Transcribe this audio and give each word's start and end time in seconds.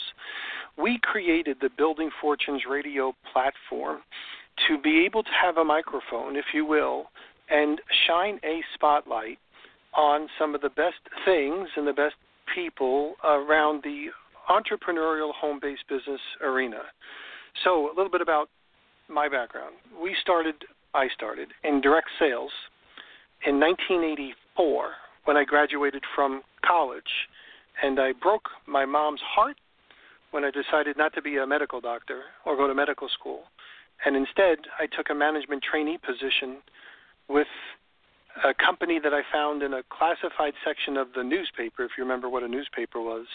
We 0.77 0.97
created 1.03 1.57
the 1.59 1.69
Building 1.77 2.09
Fortunes 2.21 2.61
Radio 2.65 3.13
platform 3.33 3.97
to 4.69 4.77
be 4.81 5.03
able 5.05 5.23
to 5.23 5.31
have 5.41 5.57
a 5.57 5.65
microphone, 5.65 6.37
if 6.37 6.45
you 6.53 6.65
will, 6.65 7.07
and 7.49 7.81
shine 8.07 8.39
a 8.45 8.61
spotlight 8.73 9.39
on 9.93 10.29
some 10.39 10.55
of 10.55 10.61
the 10.61 10.69
best 10.69 11.01
things 11.25 11.67
and 11.75 11.85
the 11.85 11.91
best 11.91 12.15
people 12.55 13.15
around 13.25 13.83
the 13.83 14.07
entrepreneurial 14.49 15.31
home 15.33 15.59
based 15.61 15.83
business 15.89 16.21
arena. 16.41 16.81
So, 17.63 17.87
a 17.87 17.93
little 17.95 18.11
bit 18.11 18.21
about 18.21 18.49
my 19.09 19.29
background. 19.29 19.75
We 20.01 20.15
started, 20.21 20.55
I 20.93 21.07
started 21.13 21.49
in 21.63 21.81
direct 21.81 22.09
sales 22.19 22.51
in 23.45 23.59
1984 23.59 24.91
when 25.25 25.37
I 25.37 25.43
graduated 25.43 26.03
from 26.15 26.41
college. 26.65 27.27
And 27.81 27.99
I 27.99 28.13
broke 28.13 28.49
my 28.67 28.85
mom's 28.85 29.21
heart 29.21 29.57
when 30.31 30.43
I 30.43 30.51
decided 30.51 30.97
not 30.97 31.13
to 31.13 31.21
be 31.21 31.37
a 31.37 31.47
medical 31.47 31.81
doctor 31.81 32.21
or 32.45 32.55
go 32.55 32.67
to 32.67 32.73
medical 32.73 33.09
school. 33.09 33.43
And 34.05 34.15
instead, 34.15 34.59
I 34.79 34.87
took 34.87 35.09
a 35.09 35.15
management 35.15 35.63
trainee 35.63 35.97
position 35.97 36.57
with 37.29 37.47
a 38.43 38.53
company 38.53 38.99
that 39.03 39.13
I 39.13 39.21
found 39.31 39.61
in 39.61 39.73
a 39.73 39.83
classified 39.89 40.53
section 40.65 40.97
of 40.97 41.07
the 41.15 41.23
newspaper, 41.23 41.83
if 41.83 41.91
you 41.97 42.03
remember 42.03 42.29
what 42.29 42.43
a 42.43 42.47
newspaper 42.47 42.99
was 42.99 43.27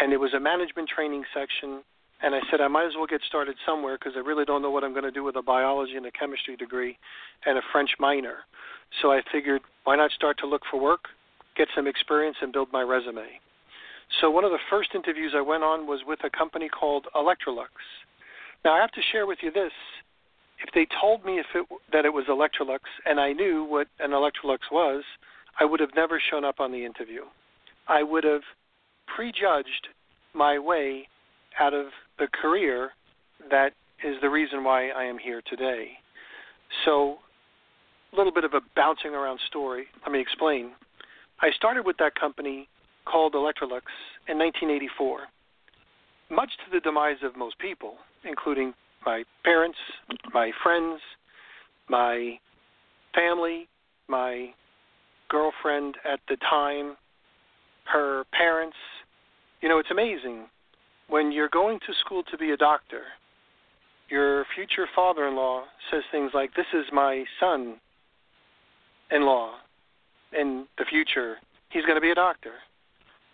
and 0.00 0.12
it 0.12 0.18
was 0.18 0.34
a 0.34 0.40
management 0.40 0.88
training 0.88 1.24
section. 1.34 1.82
And 2.22 2.34
I 2.34 2.40
said 2.50 2.60
I 2.62 2.68
might 2.68 2.86
as 2.86 2.92
well 2.96 3.06
get 3.06 3.20
started 3.26 3.56
somewhere 3.66 3.98
because 3.98 4.14
I 4.16 4.20
really 4.20 4.46
don't 4.46 4.62
know 4.62 4.70
what 4.70 4.84
I'm 4.84 4.92
going 4.92 5.04
to 5.04 5.10
do 5.10 5.22
with 5.22 5.36
a 5.36 5.42
biology 5.42 5.96
and 5.96 6.06
a 6.06 6.10
chemistry 6.10 6.56
degree 6.56 6.96
and 7.44 7.58
a 7.58 7.62
French 7.72 7.90
minor. 7.98 8.38
So 9.02 9.12
I 9.12 9.20
figured 9.30 9.60
why 9.84 9.96
not 9.96 10.10
start 10.12 10.38
to 10.38 10.46
look 10.46 10.62
for 10.70 10.80
work, 10.80 11.04
get 11.56 11.68
some 11.74 11.86
experience, 11.86 12.38
and 12.40 12.52
build 12.52 12.68
my 12.72 12.82
resume. 12.82 13.26
So 14.20 14.30
one 14.30 14.44
of 14.44 14.50
the 14.50 14.64
first 14.70 14.90
interviews 14.94 15.32
I 15.36 15.42
went 15.42 15.62
on 15.62 15.86
was 15.86 16.00
with 16.06 16.20
a 16.24 16.30
company 16.30 16.68
called 16.68 17.06
Electrolux. 17.14 17.68
Now 18.64 18.72
I 18.72 18.80
have 18.80 18.92
to 18.92 19.02
share 19.12 19.26
with 19.26 19.38
you 19.42 19.50
this: 19.50 19.72
if 20.62 20.72
they 20.74 20.86
told 21.00 21.24
me 21.24 21.38
if 21.38 21.46
it, 21.54 21.66
that 21.92 22.06
it 22.06 22.12
was 22.12 22.24
Electrolux 22.28 22.80
and 23.04 23.20
I 23.20 23.32
knew 23.32 23.64
what 23.64 23.88
an 23.98 24.12
Electrolux 24.12 24.60
was, 24.72 25.04
I 25.60 25.64
would 25.64 25.80
have 25.80 25.94
never 25.94 26.20
shown 26.30 26.44
up 26.44 26.60
on 26.60 26.72
the 26.72 26.84
interview. 26.84 27.22
I 27.88 28.02
would 28.02 28.24
have 28.24 28.42
prejudged 29.14 29.88
my 30.34 30.58
way 30.58 31.08
out 31.58 31.74
of 31.74 31.86
the 32.18 32.28
career 32.40 32.90
that 33.50 33.72
is 34.04 34.16
the 34.20 34.28
reason 34.28 34.64
why 34.64 34.88
I 34.90 35.04
am 35.04 35.18
here 35.18 35.42
today. 35.48 35.88
So, 36.84 37.16
a 38.12 38.16
little 38.16 38.32
bit 38.32 38.44
of 38.44 38.54
a 38.54 38.60
bouncing 38.74 39.12
around 39.12 39.40
story. 39.46 39.86
Let 40.02 40.12
me 40.12 40.20
explain. 40.20 40.72
I 41.40 41.50
started 41.56 41.84
with 41.84 41.96
that 41.98 42.14
company 42.14 42.68
called 43.04 43.34
Electrolux 43.34 43.88
in 44.28 44.38
1984, 44.38 45.20
much 46.30 46.50
to 46.64 46.72
the 46.72 46.80
demise 46.80 47.16
of 47.22 47.36
most 47.36 47.58
people, 47.58 47.94
including 48.24 48.74
my 49.04 49.22
parents, 49.44 49.78
my 50.32 50.50
friends, 50.62 51.00
my 51.88 52.38
family, 53.14 53.68
my 54.08 54.48
girlfriend 55.28 55.96
at 56.10 56.20
the 56.28 56.36
time, 56.48 56.96
her 57.92 58.24
parents. 58.32 58.76
You 59.60 59.68
know, 59.68 59.78
it's 59.78 59.90
amazing. 59.90 60.46
When 61.08 61.32
you're 61.32 61.48
going 61.48 61.78
to 61.80 61.92
school 62.04 62.22
to 62.30 62.36
be 62.36 62.50
a 62.50 62.56
doctor, 62.56 63.02
your 64.08 64.44
future 64.54 64.86
father 64.94 65.26
in 65.28 65.36
law 65.36 65.64
says 65.90 66.02
things 66.10 66.32
like, 66.34 66.54
This 66.54 66.66
is 66.74 66.84
my 66.92 67.24
son 67.40 67.76
in 70.38 70.66
the 70.78 70.84
future. 70.84 71.36
He's 71.70 71.84
going 71.84 71.96
to 71.96 72.00
be 72.00 72.10
a 72.10 72.14
doctor. 72.14 72.52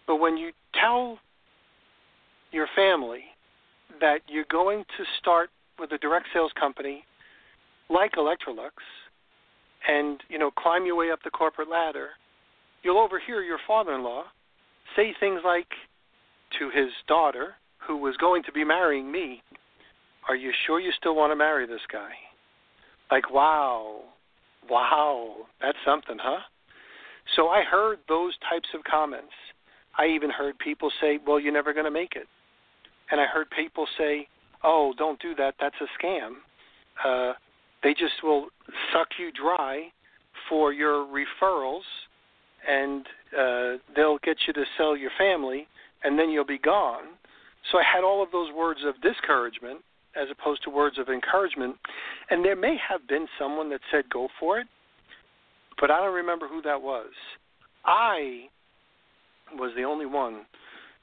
But 0.07 0.17
when 0.17 0.37
you 0.37 0.53
tell 0.79 1.19
your 2.51 2.67
family 2.75 3.25
that 4.01 4.21
you're 4.29 4.47
going 4.51 4.84
to 4.99 5.05
start 5.19 5.51
with 5.79 5.93
a 5.93 5.99
direct 5.99 6.27
sales 6.33 6.53
company 6.59 7.05
like 7.89 8.13
Electrolux 8.13 8.71
and, 9.89 10.21
you 10.29 10.39
know, 10.39 10.51
climb 10.51 10.87
your 10.87 10.97
way 10.97 11.11
up 11.11 11.21
the 11.25 11.31
corporate 11.31 11.69
ladder, 11.71 12.11
you'll 12.83 12.99
overhear 12.99 13.43
your 13.43 13.59
father 13.67 13.95
in 13.95 14.03
law 14.03 14.25
say 14.97 15.14
things 15.19 15.41
like 15.44 15.69
to 16.58 16.70
his 16.70 16.91
daughter, 17.08 17.54
who 17.86 17.97
was 17.97 18.16
going 18.16 18.42
to 18.44 18.53
be 18.53 18.64
marrying 18.64 19.10
me, 19.10 19.42
Are 20.28 20.36
you 20.36 20.53
sure 20.66 20.80
you 20.80 20.92
still 20.98 21.16
want 21.16 21.32
to 21.32 21.36
marry 21.36 21.66
this 21.66 21.80
guy? 21.91 22.10
Like, 23.10 23.32
wow, 23.32 24.00
wow, 24.70 25.34
that's 25.60 25.78
something, 25.84 26.16
huh? 26.20 26.41
So 27.36 27.48
I 27.48 27.62
heard 27.62 27.98
those 28.08 28.34
types 28.48 28.69
of 28.75 28.84
comments. 28.84 29.32
I 29.98 30.06
even 30.06 30.30
heard 30.30 30.58
people 30.58 30.91
say, 31.00 31.19
Well, 31.26 31.41
you're 31.41 31.53
never 31.53 31.72
going 31.72 31.84
to 31.84 31.91
make 31.91 32.16
it. 32.16 32.26
And 33.10 33.20
I 33.20 33.26
heard 33.26 33.48
people 33.50 33.86
say, 33.98 34.28
Oh, 34.64 34.94
don't 34.97 35.20
do 35.20 35.34
that. 35.36 35.54
That's 35.60 35.74
a 35.80 36.04
scam. 36.04 36.32
Uh, 37.04 37.34
they 37.82 37.92
just 37.92 38.22
will 38.22 38.47
suck 38.92 39.09
you 39.19 39.30
dry 39.32 39.88
for 40.48 40.72
your 40.72 41.06
referrals 41.06 41.82
and 42.69 43.06
uh, 43.39 43.73
they'll 43.95 44.19
get 44.19 44.37
you 44.47 44.53
to 44.53 44.65
sell 44.77 44.97
your 44.97 45.11
family, 45.19 45.67
and 46.05 46.19
then 46.19 46.31
you'll 46.31 46.45
be 46.45 46.59
gone. 46.59 47.05
So 47.71 47.78
I 47.78 47.83
had 47.83 48.05
all 48.05 48.23
of 48.23 48.31
those 48.33 48.53
words 48.53 48.81
of 48.84 49.00
discouragement 49.03 49.81
as 50.17 50.28
opposed 50.31 50.62
to 50.65 50.71
words 50.71 50.99
of 50.99 51.09
encouragement. 51.09 51.77
And 52.31 52.45
there 52.45 52.56
may 52.56 52.77
have 52.89 53.06
been 53.09 53.27
someone 53.39 53.71
that 53.71 53.81
said, 53.91 54.05
go 54.12 54.28
for 54.39 54.59
it, 54.59 54.67
but 55.81 55.91
I 55.91 56.01
don't 56.01 56.15
remember 56.15 56.49
who 56.49 56.62
that 56.62 56.81
was. 56.81 57.11
I 57.84 58.45
was 59.55 59.72
the 59.77 59.83
only 59.83 60.06
one 60.06 60.43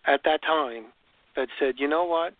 at 0.05 0.21
that 0.25 0.41
time 0.43 0.85
that 1.35 1.47
said, 1.59 1.75
you 1.77 1.87
know 1.87 2.05
what? 2.05 2.33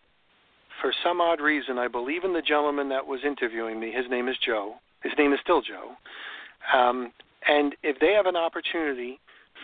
For 0.82 0.94
some 1.04 1.20
odd 1.20 1.42
reason, 1.42 1.78
I 1.78 1.88
believe 1.88 2.24
in 2.24 2.34
the 2.34 2.42
gentleman 2.42 2.90
that 2.90 3.06
was 3.06 3.20
interviewing 3.26 3.80
me. 3.80 3.92
His 3.92 4.06
name 4.10 4.28
is 4.28 4.36
Joe. 4.46 4.76
His 5.04 5.12
name 5.18 5.34
is 5.34 5.40
still 5.44 5.62
Joe. 5.62 5.92
Um, 6.78 7.12
and 7.48 7.76
if 7.84 8.00
they 8.00 8.14
have 8.14 8.26
an 8.26 8.36
opportunity 8.36 9.20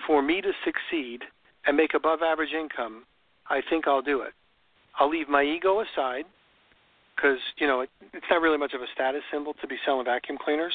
for 0.07 0.21
me 0.21 0.41
to 0.41 0.51
succeed 0.63 1.21
and 1.65 1.75
make 1.75 1.93
above 1.93 2.21
average 2.21 2.53
income, 2.53 3.03
I 3.49 3.61
think 3.69 3.87
I'll 3.87 4.01
do 4.01 4.21
it. 4.21 4.33
I'll 4.99 5.09
leave 5.09 5.27
my 5.27 5.43
ego 5.43 5.81
aside 5.81 6.25
because 7.15 7.37
you 7.57 7.67
know 7.67 7.81
it, 7.81 7.89
it's 8.13 8.25
not 8.29 8.41
really 8.41 8.57
much 8.57 8.73
of 8.73 8.81
a 8.81 8.87
status 8.93 9.21
symbol 9.31 9.53
to 9.61 9.67
be 9.67 9.75
selling 9.85 10.05
vacuum 10.05 10.37
cleaners. 10.43 10.73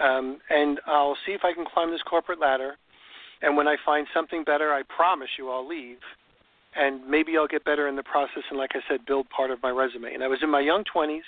Um, 0.00 0.38
and 0.50 0.80
I'll 0.86 1.16
see 1.26 1.32
if 1.32 1.42
I 1.44 1.52
can 1.52 1.64
climb 1.64 1.90
this 1.90 2.02
corporate 2.02 2.40
ladder. 2.40 2.76
And 3.42 3.56
when 3.56 3.68
I 3.68 3.76
find 3.84 4.06
something 4.14 4.44
better, 4.44 4.72
I 4.72 4.82
promise 4.94 5.28
you 5.38 5.50
I'll 5.50 5.66
leave. 5.66 5.98
And 6.74 7.06
maybe 7.06 7.36
I'll 7.36 7.48
get 7.48 7.64
better 7.64 7.88
in 7.88 7.96
the 7.96 8.02
process. 8.02 8.42
And 8.48 8.58
like 8.58 8.70
I 8.74 8.80
said, 8.88 9.04
build 9.06 9.28
part 9.30 9.50
of 9.50 9.62
my 9.62 9.70
resume. 9.70 10.14
And 10.14 10.24
I 10.24 10.28
was 10.28 10.38
in 10.42 10.50
my 10.50 10.60
young 10.60 10.84
20s 10.94 11.20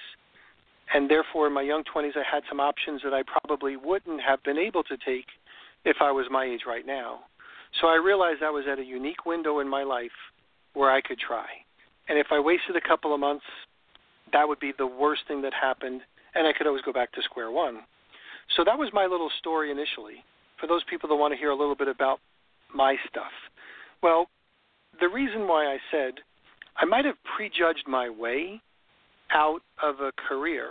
and 0.92 1.10
therefore 1.10 1.46
in 1.46 1.52
my 1.52 1.62
young 1.62 1.82
20s 1.84 2.16
I 2.16 2.22
had 2.30 2.42
some 2.48 2.60
options 2.60 3.02
that 3.04 3.14
I 3.14 3.22
probably 3.22 3.76
wouldn't 3.76 4.20
have 4.20 4.42
been 4.42 4.58
able 4.58 4.82
to 4.84 4.96
take 4.96 5.26
if 5.84 5.96
I 6.00 6.10
was 6.10 6.26
my 6.30 6.44
age 6.44 6.62
right 6.66 6.86
now. 6.86 7.20
So 7.80 7.88
I 7.88 7.96
realized 7.96 8.42
I 8.42 8.50
was 8.50 8.64
at 8.70 8.78
a 8.78 8.84
unique 8.84 9.26
window 9.26 9.60
in 9.60 9.68
my 9.68 9.82
life 9.82 10.16
where 10.74 10.90
I 10.90 11.00
could 11.00 11.18
try. 11.18 11.46
And 12.08 12.18
if 12.18 12.28
I 12.30 12.38
wasted 12.38 12.76
a 12.76 12.86
couple 12.86 13.14
of 13.14 13.20
months, 13.20 13.44
that 14.32 14.46
would 14.46 14.60
be 14.60 14.72
the 14.76 14.86
worst 14.86 15.22
thing 15.26 15.42
that 15.42 15.52
happened 15.54 16.02
and 16.34 16.46
I 16.46 16.52
could 16.52 16.66
always 16.66 16.82
go 16.82 16.92
back 16.92 17.12
to 17.12 17.22
square 17.22 17.50
one. 17.50 17.80
So 18.56 18.64
that 18.64 18.78
was 18.78 18.90
my 18.92 19.06
little 19.06 19.30
story 19.38 19.70
initially. 19.70 20.24
For 20.60 20.66
those 20.66 20.82
people 20.88 21.08
that 21.08 21.16
want 21.16 21.32
to 21.32 21.38
hear 21.38 21.50
a 21.50 21.56
little 21.56 21.74
bit 21.74 21.88
about 21.88 22.20
my 22.74 22.96
stuff. 23.08 23.32
Well, 24.02 24.26
the 25.00 25.08
reason 25.08 25.46
why 25.48 25.66
I 25.66 25.78
said 25.90 26.14
I 26.76 26.84
might 26.84 27.04
have 27.04 27.16
prejudged 27.36 27.86
my 27.86 28.08
way 28.08 28.60
out 29.34 29.60
of 29.82 29.96
a 30.00 30.12
career, 30.28 30.70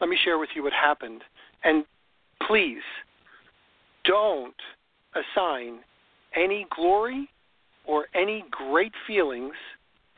let 0.00 0.10
me 0.10 0.18
share 0.24 0.38
with 0.38 0.50
you 0.54 0.62
what 0.62 0.72
happened. 0.72 1.22
And 1.64 1.84
please 2.46 2.82
don't 4.04 4.54
assign 5.14 5.78
any 6.34 6.66
glory 6.74 7.28
or 7.86 8.06
any 8.14 8.44
great 8.50 8.92
feelings 9.06 9.54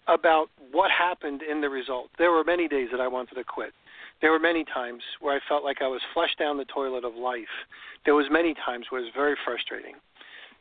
about 0.08 0.48
what 0.70 0.90
happened 0.90 1.42
in 1.42 1.60
the 1.60 1.68
result. 1.68 2.08
There 2.18 2.30
were 2.30 2.44
many 2.44 2.68
days 2.68 2.88
that 2.92 3.00
I 3.00 3.08
wanted 3.08 3.36
to 3.36 3.44
quit. 3.44 3.72
There 4.20 4.30
were 4.30 4.38
many 4.38 4.64
times 4.64 5.02
where 5.20 5.34
I 5.34 5.40
felt 5.48 5.64
like 5.64 5.78
I 5.82 5.88
was 5.88 6.00
flushed 6.12 6.38
down 6.38 6.56
the 6.56 6.64
toilet 6.66 7.04
of 7.04 7.14
life. 7.14 7.52
There 8.04 8.14
was 8.14 8.26
many 8.30 8.54
times 8.54 8.86
where 8.88 9.00
it 9.00 9.04
was 9.04 9.12
very 9.14 9.34
frustrating. 9.44 9.94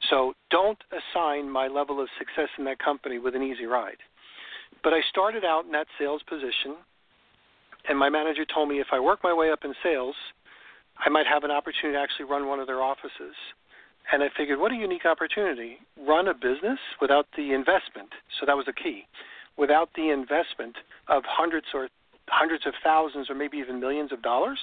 So 0.09 0.33
don't 0.49 0.77
assign 0.91 1.49
my 1.49 1.67
level 1.67 2.01
of 2.01 2.09
success 2.17 2.49
in 2.57 2.65
that 2.65 2.79
company 2.79 3.19
with 3.19 3.35
an 3.35 3.43
easy 3.43 3.65
ride. 3.65 3.97
But 4.83 4.93
I 4.93 4.99
started 5.09 5.45
out 5.45 5.65
in 5.65 5.71
that 5.71 5.87
sales 5.99 6.21
position, 6.27 6.75
and 7.87 7.97
my 7.97 8.09
manager 8.09 8.45
told 8.45 8.69
me 8.69 8.79
if 8.79 8.87
I 8.91 8.99
work 8.99 9.19
my 9.23 9.33
way 9.33 9.51
up 9.51 9.59
in 9.63 9.73
sales, 9.83 10.15
I 11.03 11.09
might 11.09 11.27
have 11.27 11.43
an 11.43 11.51
opportunity 11.51 11.97
to 11.97 12.01
actually 12.01 12.25
run 12.25 12.47
one 12.47 12.59
of 12.59 12.67
their 12.67 12.81
offices. 12.81 13.35
And 14.11 14.21
I 14.21 14.27
figured, 14.37 14.59
what 14.59 14.71
a 14.71 14.75
unique 14.75 15.05
opportunity. 15.05 15.77
Run 15.97 16.27
a 16.27 16.33
business 16.33 16.79
without 17.01 17.27
the 17.37 17.53
investment. 17.53 18.09
So 18.39 18.45
that 18.45 18.55
was 18.55 18.65
the 18.65 18.73
key. 18.73 19.05
Without 19.57 19.89
the 19.95 20.09
investment 20.09 20.75
of 21.07 21.23
hundreds 21.25 21.67
or 21.73 21.89
hundreds 22.27 22.65
of 22.65 22.73
thousands 22.83 23.29
or 23.29 23.35
maybe 23.35 23.57
even 23.57 23.79
millions 23.79 24.11
of 24.11 24.21
dollars, 24.21 24.59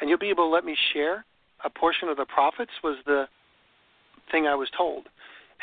and 0.00 0.08
you'll 0.08 0.18
be 0.18 0.30
able 0.30 0.44
to 0.44 0.50
let 0.50 0.64
me 0.64 0.76
share 0.92 1.24
a 1.64 1.70
portion 1.70 2.08
of 2.08 2.16
the 2.16 2.26
profits 2.26 2.70
was 2.82 2.96
the 3.06 3.26
thing 4.30 4.46
I 4.46 4.54
was 4.54 4.68
told. 4.76 5.06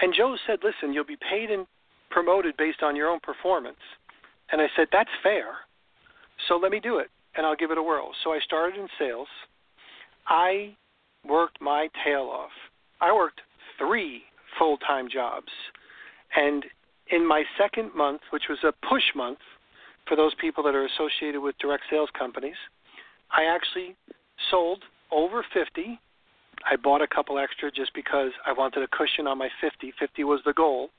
And 0.02 0.14
Joe 0.14 0.36
said, 0.46 0.60
listen, 0.64 0.94
you'll 0.94 1.06
be 1.06 1.18
paid 1.18 1.50
and 1.50 1.66
promoted 2.10 2.58
based 2.58 2.84
on 2.84 2.96
your 2.96 3.10
own 3.10 3.20
performance. 3.22 3.80
And 4.52 4.62
I 4.62 4.68
said, 4.76 4.88
that's 4.92 5.10
fair. 5.24 5.46
So 6.48 6.58
let 6.58 6.72
me 6.72 6.80
do 6.80 7.00
it, 7.00 7.08
and 7.36 7.46
I'll 7.46 7.56
give 7.56 7.72
it 7.72 7.78
a 7.78 7.84
whirl. 7.84 8.12
So 8.24 8.32
I 8.32 8.40
started 8.40 8.80
in 8.80 8.88
sales. 9.00 9.28
I 10.28 10.76
worked 11.28 11.62
my 11.62 11.90
tail 12.04 12.30
off. 12.32 12.52
I 13.02 13.14
worked 13.14 13.42
three 13.78 14.24
full 14.58 14.78
time 14.78 15.08
jobs. 15.12 15.52
And 16.36 16.66
in 17.12 17.28
my 17.28 17.44
second 17.58 17.92
month, 17.96 18.22
which 18.32 18.44
was 18.50 18.60
a 18.64 18.74
push 18.88 19.04
month 19.16 19.40
for 20.08 20.16
those 20.16 20.34
people 20.40 20.64
that 20.64 20.76
are 20.76 20.86
associated 20.86 21.42
with 21.42 21.58
direct 21.60 21.84
sales 21.90 22.10
companies, 22.18 22.56
I 23.32 23.46
actually 23.46 23.96
sold 24.50 24.84
over 25.12 25.46
50. 25.54 26.00
I 26.70 26.76
bought 26.78 27.02
a 27.02 27.08
couple 27.08 27.38
extra 27.38 27.72
just 27.72 27.94
because 27.94 28.32
I 28.46 28.54
wanted 28.54 28.84
a 28.84 28.88
cushion 28.88 29.28
on 29.28 29.38
my 29.38 29.50
50. 29.62 29.94
50 30.00 30.24
was 30.24 30.40
the 30.46 30.54
goal. 30.54 30.90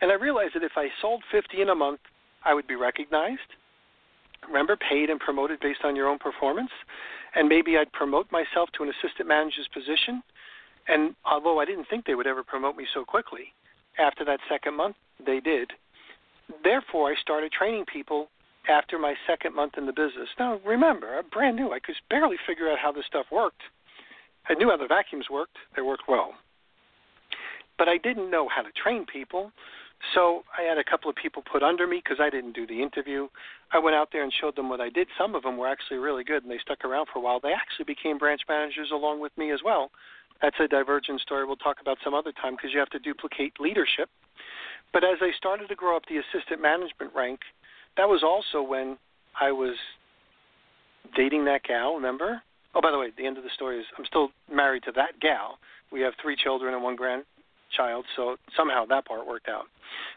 And 0.00 0.10
I 0.10 0.14
realized 0.14 0.54
that 0.54 0.62
if 0.62 0.72
I 0.76 0.88
sold 1.00 1.22
50 1.32 1.60
in 1.60 1.68
a 1.68 1.74
month, 1.74 2.00
I 2.44 2.54
would 2.54 2.66
be 2.66 2.76
recognized. 2.76 3.40
Remember, 4.46 4.76
paid 4.76 5.10
and 5.10 5.20
promoted 5.20 5.60
based 5.60 5.80
on 5.84 5.96
your 5.96 6.08
own 6.08 6.18
performance. 6.18 6.70
And 7.34 7.48
maybe 7.48 7.76
I'd 7.78 7.92
promote 7.92 8.30
myself 8.32 8.68
to 8.76 8.82
an 8.82 8.90
assistant 8.90 9.28
manager's 9.28 9.68
position. 9.72 10.22
And 10.88 11.14
although 11.24 11.60
I 11.60 11.64
didn't 11.64 11.86
think 11.88 12.04
they 12.04 12.14
would 12.14 12.26
ever 12.26 12.42
promote 12.42 12.76
me 12.76 12.86
so 12.92 13.04
quickly, 13.04 13.52
after 13.98 14.24
that 14.24 14.40
second 14.48 14.76
month, 14.76 14.96
they 15.24 15.40
did. 15.40 15.72
Therefore, 16.64 17.10
I 17.10 17.14
started 17.20 17.52
training 17.52 17.84
people 17.92 18.28
after 18.68 18.98
my 18.98 19.14
second 19.26 19.54
month 19.54 19.74
in 19.76 19.86
the 19.86 19.92
business. 19.92 20.28
Now, 20.38 20.60
remember, 20.64 21.16
I'm 21.18 21.28
brand 21.28 21.56
new. 21.56 21.72
I 21.72 21.80
could 21.80 21.94
barely 22.08 22.36
figure 22.46 22.70
out 22.70 22.78
how 22.78 22.92
this 22.92 23.04
stuff 23.06 23.26
worked. 23.30 23.62
I 24.48 24.54
knew 24.54 24.70
how 24.70 24.76
the 24.76 24.86
vacuums 24.86 25.26
worked, 25.30 25.56
they 25.76 25.82
worked 25.82 26.04
well. 26.08 26.34
But 27.78 27.88
I 27.88 27.98
didn't 27.98 28.30
know 28.30 28.48
how 28.48 28.62
to 28.62 28.70
train 28.72 29.06
people. 29.06 29.52
So 30.14 30.42
I 30.56 30.62
had 30.62 30.78
a 30.78 30.84
couple 30.84 31.10
of 31.10 31.16
people 31.16 31.42
put 31.50 31.62
under 31.62 31.86
me 31.86 32.00
because 32.02 32.18
I 32.20 32.30
didn't 32.30 32.52
do 32.52 32.66
the 32.66 32.82
interview. 32.82 33.28
I 33.72 33.78
went 33.78 33.94
out 33.94 34.08
there 34.12 34.24
and 34.24 34.32
showed 34.40 34.56
them 34.56 34.68
what 34.68 34.80
I 34.80 34.88
did. 34.88 35.08
Some 35.18 35.34
of 35.34 35.42
them 35.42 35.56
were 35.56 35.68
actually 35.68 35.98
really 35.98 36.24
good, 36.24 36.42
and 36.42 36.50
they 36.50 36.58
stuck 36.58 36.84
around 36.84 37.08
for 37.12 37.18
a 37.18 37.22
while. 37.22 37.38
They 37.40 37.52
actually 37.52 37.84
became 37.84 38.18
branch 38.18 38.40
managers 38.48 38.90
along 38.92 39.20
with 39.20 39.36
me 39.36 39.52
as 39.52 39.60
well. 39.64 39.90
That's 40.42 40.56
a 40.58 40.66
divergent 40.66 41.20
story 41.20 41.44
we'll 41.44 41.56
talk 41.56 41.80
about 41.80 41.98
some 42.02 42.14
other 42.14 42.32
time 42.32 42.56
because 42.56 42.70
you 42.72 42.78
have 42.78 42.90
to 42.90 42.98
duplicate 42.98 43.60
leadership. 43.60 44.08
But 44.92 45.04
as 45.04 45.18
I 45.20 45.30
started 45.36 45.68
to 45.68 45.74
grow 45.74 45.96
up 45.96 46.02
the 46.08 46.16
assistant 46.18 46.62
management 46.62 47.12
rank, 47.14 47.40
that 47.96 48.08
was 48.08 48.22
also 48.24 48.66
when 48.66 48.96
I 49.38 49.52
was 49.52 49.76
dating 51.14 51.44
that 51.44 51.62
gal, 51.62 51.94
remember? 51.94 52.42
Oh, 52.74 52.80
by 52.80 52.90
the 52.90 52.98
way, 52.98 53.10
the 53.16 53.26
end 53.26 53.36
of 53.36 53.44
the 53.44 53.50
story 53.54 53.78
is 53.78 53.86
I'm 53.98 54.06
still 54.06 54.30
married 54.52 54.84
to 54.84 54.92
that 54.92 55.20
gal. 55.20 55.58
We 55.92 56.00
have 56.00 56.14
three 56.22 56.36
children 56.36 56.72
and 56.72 56.82
one 56.82 56.96
grandchild, 57.70 58.04
so 58.16 58.36
somehow 58.56 58.84
that 58.86 59.06
part 59.06 59.26
worked 59.26 59.48
out. 59.48 59.64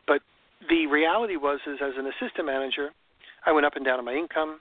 But 0.07 0.21
the 0.69 0.87
reality 0.87 1.35
was, 1.35 1.59
is 1.67 1.79
as 1.81 1.93
an 1.97 2.07
assistant 2.07 2.45
manager, 2.45 2.89
I 3.45 3.51
went 3.51 3.65
up 3.65 3.75
and 3.75 3.85
down 3.85 3.99
on 3.99 4.05
my 4.05 4.13
income, 4.13 4.59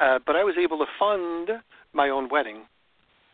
uh, 0.00 0.18
but 0.26 0.36
I 0.36 0.44
was 0.44 0.54
able 0.60 0.78
to 0.78 0.86
fund 0.98 1.62
my 1.92 2.08
own 2.08 2.28
wedding, 2.28 2.62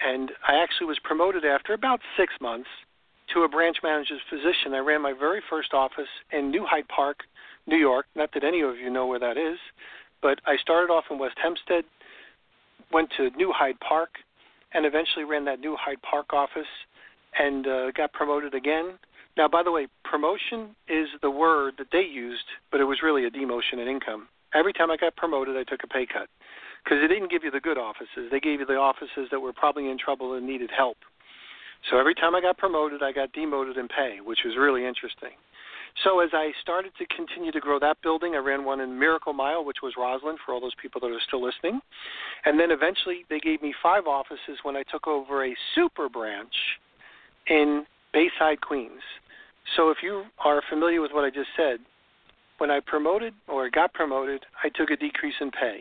and 0.00 0.30
I 0.46 0.62
actually 0.62 0.86
was 0.86 0.98
promoted 1.04 1.44
after 1.44 1.74
about 1.74 2.00
six 2.16 2.32
months 2.40 2.68
to 3.34 3.42
a 3.42 3.48
branch 3.48 3.78
manager's 3.82 4.20
position. 4.30 4.72
I 4.72 4.78
ran 4.78 5.02
my 5.02 5.12
very 5.12 5.42
first 5.50 5.74
office 5.74 6.08
in 6.32 6.50
New 6.50 6.64
Hyde 6.68 6.88
Park, 6.88 7.18
New 7.66 7.76
York. 7.76 8.06
Not 8.14 8.30
that 8.34 8.44
any 8.44 8.62
of 8.62 8.76
you 8.76 8.88
know 8.88 9.06
where 9.06 9.18
that 9.18 9.36
is, 9.36 9.58
but 10.22 10.40
I 10.46 10.56
started 10.62 10.92
off 10.92 11.04
in 11.10 11.18
West 11.18 11.36
Hempstead, 11.42 11.84
went 12.92 13.10
to 13.16 13.30
New 13.36 13.52
Hyde 13.54 13.78
Park, 13.80 14.10
and 14.72 14.86
eventually 14.86 15.24
ran 15.24 15.44
that 15.46 15.60
New 15.60 15.76
Hyde 15.78 16.00
Park 16.02 16.32
office 16.32 16.66
and 17.38 17.66
uh, 17.66 17.90
got 17.92 18.12
promoted 18.12 18.54
again. 18.54 18.98
Now, 19.36 19.48
by 19.48 19.62
the 19.62 19.70
way, 19.70 19.86
promotion 20.04 20.74
is 20.88 21.08
the 21.20 21.30
word 21.30 21.74
that 21.78 21.88
they 21.92 22.04
used, 22.04 22.46
but 22.70 22.80
it 22.80 22.84
was 22.84 23.00
really 23.02 23.26
a 23.26 23.30
demotion 23.30 23.74
in 23.74 23.88
income. 23.88 24.28
Every 24.54 24.72
time 24.72 24.90
I 24.90 24.96
got 24.96 25.16
promoted, 25.16 25.56
I 25.56 25.64
took 25.64 25.84
a 25.84 25.86
pay 25.86 26.06
cut 26.06 26.28
because 26.82 26.98
they 27.02 27.12
didn't 27.12 27.30
give 27.30 27.44
you 27.44 27.50
the 27.50 27.60
good 27.60 27.76
offices. 27.76 28.30
They 28.30 28.40
gave 28.40 28.60
you 28.60 28.66
the 28.66 28.76
offices 28.76 29.28
that 29.30 29.40
were 29.40 29.52
probably 29.52 29.90
in 29.90 29.98
trouble 29.98 30.34
and 30.34 30.46
needed 30.46 30.70
help. 30.74 30.96
So 31.90 31.98
every 31.98 32.14
time 32.14 32.34
I 32.34 32.40
got 32.40 32.56
promoted, 32.56 33.02
I 33.02 33.12
got 33.12 33.32
demoted 33.32 33.76
in 33.76 33.88
pay, 33.88 34.18
which 34.24 34.40
was 34.44 34.56
really 34.56 34.86
interesting. 34.86 35.36
So 36.04 36.20
as 36.20 36.30
I 36.32 36.52
started 36.60 36.92
to 36.98 37.06
continue 37.14 37.52
to 37.52 37.60
grow 37.60 37.78
that 37.80 38.00
building, 38.02 38.34
I 38.34 38.38
ran 38.38 38.64
one 38.64 38.80
in 38.80 38.98
Miracle 38.98 39.32
Mile, 39.32 39.64
which 39.64 39.78
was 39.82 39.94
Roslyn, 39.96 40.36
for 40.44 40.52
all 40.52 40.60
those 40.60 40.74
people 40.80 41.00
that 41.00 41.08
are 41.08 41.20
still 41.26 41.42
listening. 41.42 41.80
And 42.44 42.60
then 42.60 42.70
eventually 42.70 43.24
they 43.28 43.38
gave 43.38 43.62
me 43.62 43.74
five 43.82 44.06
offices 44.06 44.58
when 44.62 44.76
I 44.76 44.82
took 44.90 45.06
over 45.06 45.44
a 45.44 45.54
super 45.74 46.08
branch 46.08 46.54
in 47.48 47.84
Bayside, 48.12 48.60
Queens. 48.60 49.02
So 49.76 49.90
if 49.90 49.98
you 50.02 50.24
are 50.44 50.62
familiar 50.70 51.00
with 51.00 51.12
what 51.12 51.24
I 51.24 51.30
just 51.30 51.50
said, 51.56 51.78
when 52.58 52.70
I 52.70 52.80
promoted 52.80 53.34
or 53.48 53.68
got 53.70 53.92
promoted, 53.92 54.44
I 54.62 54.68
took 54.68 54.90
a 54.90 54.96
decrease 54.96 55.34
in 55.40 55.50
pay. 55.50 55.80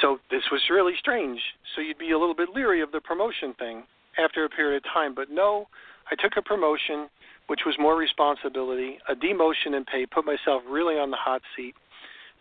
So 0.00 0.18
this 0.30 0.42
was 0.50 0.60
really 0.70 0.92
strange. 0.98 1.40
So 1.74 1.80
you'd 1.80 1.98
be 1.98 2.10
a 2.10 2.18
little 2.18 2.34
bit 2.34 2.50
leery 2.54 2.82
of 2.82 2.92
the 2.92 3.00
promotion 3.00 3.54
thing 3.58 3.84
after 4.22 4.44
a 4.44 4.48
period 4.48 4.84
of 4.84 4.92
time. 4.92 5.14
But 5.14 5.30
no, 5.30 5.66
I 6.10 6.14
took 6.20 6.32
a 6.36 6.42
promotion 6.42 7.08
which 7.46 7.60
was 7.66 7.76
more 7.78 7.96
responsibility, 7.96 8.98
a 9.08 9.14
demotion 9.14 9.76
in 9.76 9.84
pay, 9.84 10.06
put 10.06 10.24
myself 10.24 10.62
really 10.68 10.94
on 10.94 11.10
the 11.10 11.16
hot 11.16 11.42
seat, 11.56 11.74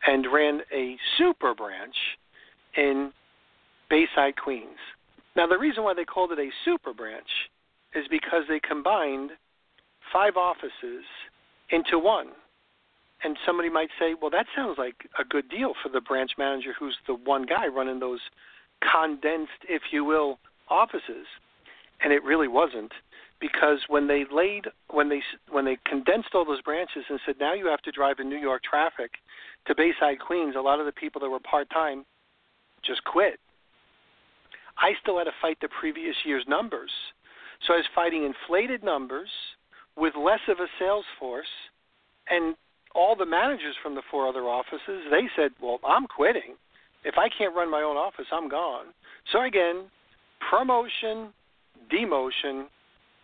and 0.08 0.26
ran 0.32 0.62
a 0.74 0.98
super 1.18 1.54
branch 1.54 1.96
in 2.78 3.12
Bayside, 3.90 4.36
Queens. 4.42 4.80
Now, 5.36 5.48
the 5.48 5.58
reason 5.58 5.84
why 5.84 5.94
they 5.94 6.06
called 6.06 6.32
it 6.32 6.40
a 6.40 6.50
super 6.64 6.94
branch 6.94 7.28
is 7.96 8.06
because 8.10 8.44
they 8.48 8.60
combined 8.60 9.32
five 10.12 10.38
offices 10.38 11.06
into 11.70 11.98
one. 11.98 12.28
And 13.24 13.38
somebody 13.46 13.70
might 13.70 13.90
say, 13.98 14.16
well, 14.20 14.32
that 14.32 14.48
sounds 14.56 14.78
like 14.78 15.08
a 15.18 15.24
good 15.24 15.50
deal 15.50 15.74
for 15.82 15.90
the 15.90 16.02
branch 16.02 16.32
manager 16.38 16.74
who's 16.78 16.98
the 17.08 17.14
one 17.14 17.46
guy 17.46 17.68
running 17.68 18.00
those 18.00 18.20
condensed, 18.92 19.64
if 19.70 19.82
you 19.92 20.04
will, 20.04 20.40
offices. 20.70 21.26
And 22.04 22.12
it 22.12 22.24
really 22.24 22.50
wasn't 22.50 22.92
because 23.40 23.80
when 23.88 24.08
they 24.08 24.24
laid 24.32 24.68
when 24.90 25.10
they 25.10 25.22
when 25.50 25.66
they 25.66 25.78
condensed 25.86 26.30
all 26.34 26.46
those 26.46 26.62
branches 26.62 27.04
and 27.10 27.20
said 27.26 27.36
now 27.40 27.54
you 27.54 27.68
have 27.68 27.82
to 27.82 27.92
drive 27.92 28.20
in 28.20 28.30
New 28.30 28.38
York 28.38 28.64
traffic 28.64 29.12
to 29.68 29.76
Bayside 29.76 30.20
Queens, 30.20 30.56
a 30.58 30.62
lot 30.62 30.80
of 30.80 30.86
the 30.86 30.92
people 30.92 31.20
that 31.22 31.30
were 31.30 31.40
part 31.40 31.70
time 31.70 32.06
just 32.86 33.04
quit. 33.04 33.40
I 34.78 34.94
still 35.02 35.18
had 35.18 35.26
to 35.26 35.32
fight 35.42 35.58
the 35.62 35.68
previous 35.68 36.16
year's 36.26 36.46
numbers. 36.48 36.92
So 37.66 37.74
I 37.74 37.78
was 37.78 37.86
fighting 37.96 38.26
inflated 38.26 38.84
numbers 38.84 39.30
with 39.96 40.14
less 40.16 40.40
of 40.48 40.60
a 40.60 40.68
sales 40.80 41.06
force 41.20 41.48
and 42.30 42.56
all 42.96 43.16
the 43.16 43.26
managers 43.26 43.76
from 43.82 43.96
the 43.96 44.04
four 44.12 44.28
other 44.28 44.44
offices, 44.44 45.04
they 45.10 45.28
said, 45.36 45.52
"Well, 45.60 45.80
I'm 45.84 46.08
quitting. 46.08 46.58
If 47.04 47.18
I 47.18 47.28
can't 47.30 47.56
run 47.56 47.70
my 47.70 47.82
own 47.82 47.98
office, 47.98 48.28
I'm 48.32 48.48
gone." 48.48 48.94
So 49.32 49.42
again, 49.42 49.90
promotion, 50.40 51.34
demotion, 51.90 52.70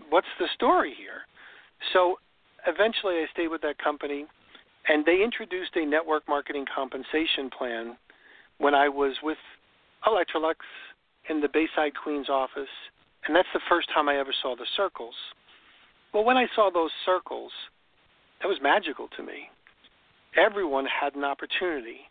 what's 0.10 0.28
the 0.40 0.48
story 0.56 0.94
here? 0.94 1.26
So 1.94 2.20
eventually 2.66 3.22
I 3.22 3.28
stayed 3.28 3.50
with 3.50 3.62
that 3.62 3.78
company, 3.78 4.26
and 4.88 5.06
they 5.06 5.22
introduced 5.22 5.76
a 5.76 5.86
network 5.86 6.28
marketing 6.28 6.66
compensation 6.66 7.50
plan 7.50 7.98
when 8.58 8.74
I 8.74 8.90
was 8.90 9.22
with 9.22 9.38
Electrolux 10.06 10.58
in 11.30 11.42
the 11.42 11.50
Bayside 11.50 11.96
Queens 11.96 12.30
office, 12.30 12.70
and 13.30 13.36
that's 13.36 13.48
the 13.54 13.62
first 13.70 13.88
time 13.94 14.10
I 14.10 14.18
ever 14.18 14.34
saw 14.42 14.56
the 14.56 14.66
circles. 14.76 15.14
Well, 16.16 16.24
when 16.24 16.36
I 16.36 16.48
saw 16.56 16.72
those 16.74 16.90
circles, 17.06 17.52
that 18.42 18.48
was 18.48 18.58
magical 18.60 19.08
to 19.18 19.22
me. 19.22 19.52
Everyone 20.36 20.88
had 20.88 21.14
an 21.14 21.24
opportunity 21.24 22.10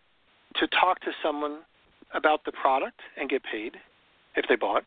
to 0.60 0.68
talk 0.68 1.00
to 1.00 1.10
someone 1.20 1.62
about 2.14 2.44
the 2.44 2.52
product 2.52 3.00
and 3.16 3.28
get 3.28 3.42
paid 3.42 3.72
if 4.36 4.44
they 4.48 4.54
bought, 4.54 4.84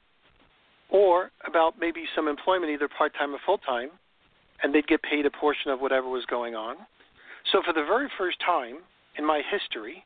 or 0.89 1.31
about 1.45 1.77
maybe 1.77 2.05
some 2.15 2.29
employment, 2.29 2.71
either 2.71 2.87
part 2.87 3.11
time 3.19 3.35
or 3.35 3.39
full 3.45 3.57
time, 3.57 3.89
and 4.63 4.73
they'd 4.73 4.87
get 4.87 5.03
paid 5.03 5.25
a 5.25 5.31
portion 5.31 5.69
of 5.69 5.81
whatever 5.81 6.07
was 6.07 6.23
going 6.29 6.55
on. 6.55 6.77
So 7.51 7.61
for 7.61 7.73
the 7.73 7.83
very 7.83 8.07
first 8.17 8.37
time, 8.39 8.77
in 9.17 9.25
my 9.25 9.41
history, 9.51 10.05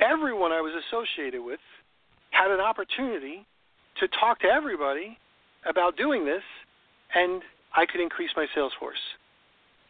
everyone 0.00 0.50
I 0.50 0.60
was 0.60 0.74
associated 0.74 1.44
with 1.44 1.60
had 2.30 2.50
an 2.50 2.58
opportunity 2.58 3.46
to 4.00 4.08
talk 4.08 4.40
to 4.40 4.48
everybody 4.48 5.16
about 5.68 5.96
doing 5.96 6.24
this, 6.24 6.42
and 7.14 7.42
I 7.74 7.86
could 7.86 8.00
increase 8.00 8.30
my 8.36 8.46
sales 8.54 8.72
force. 8.78 8.98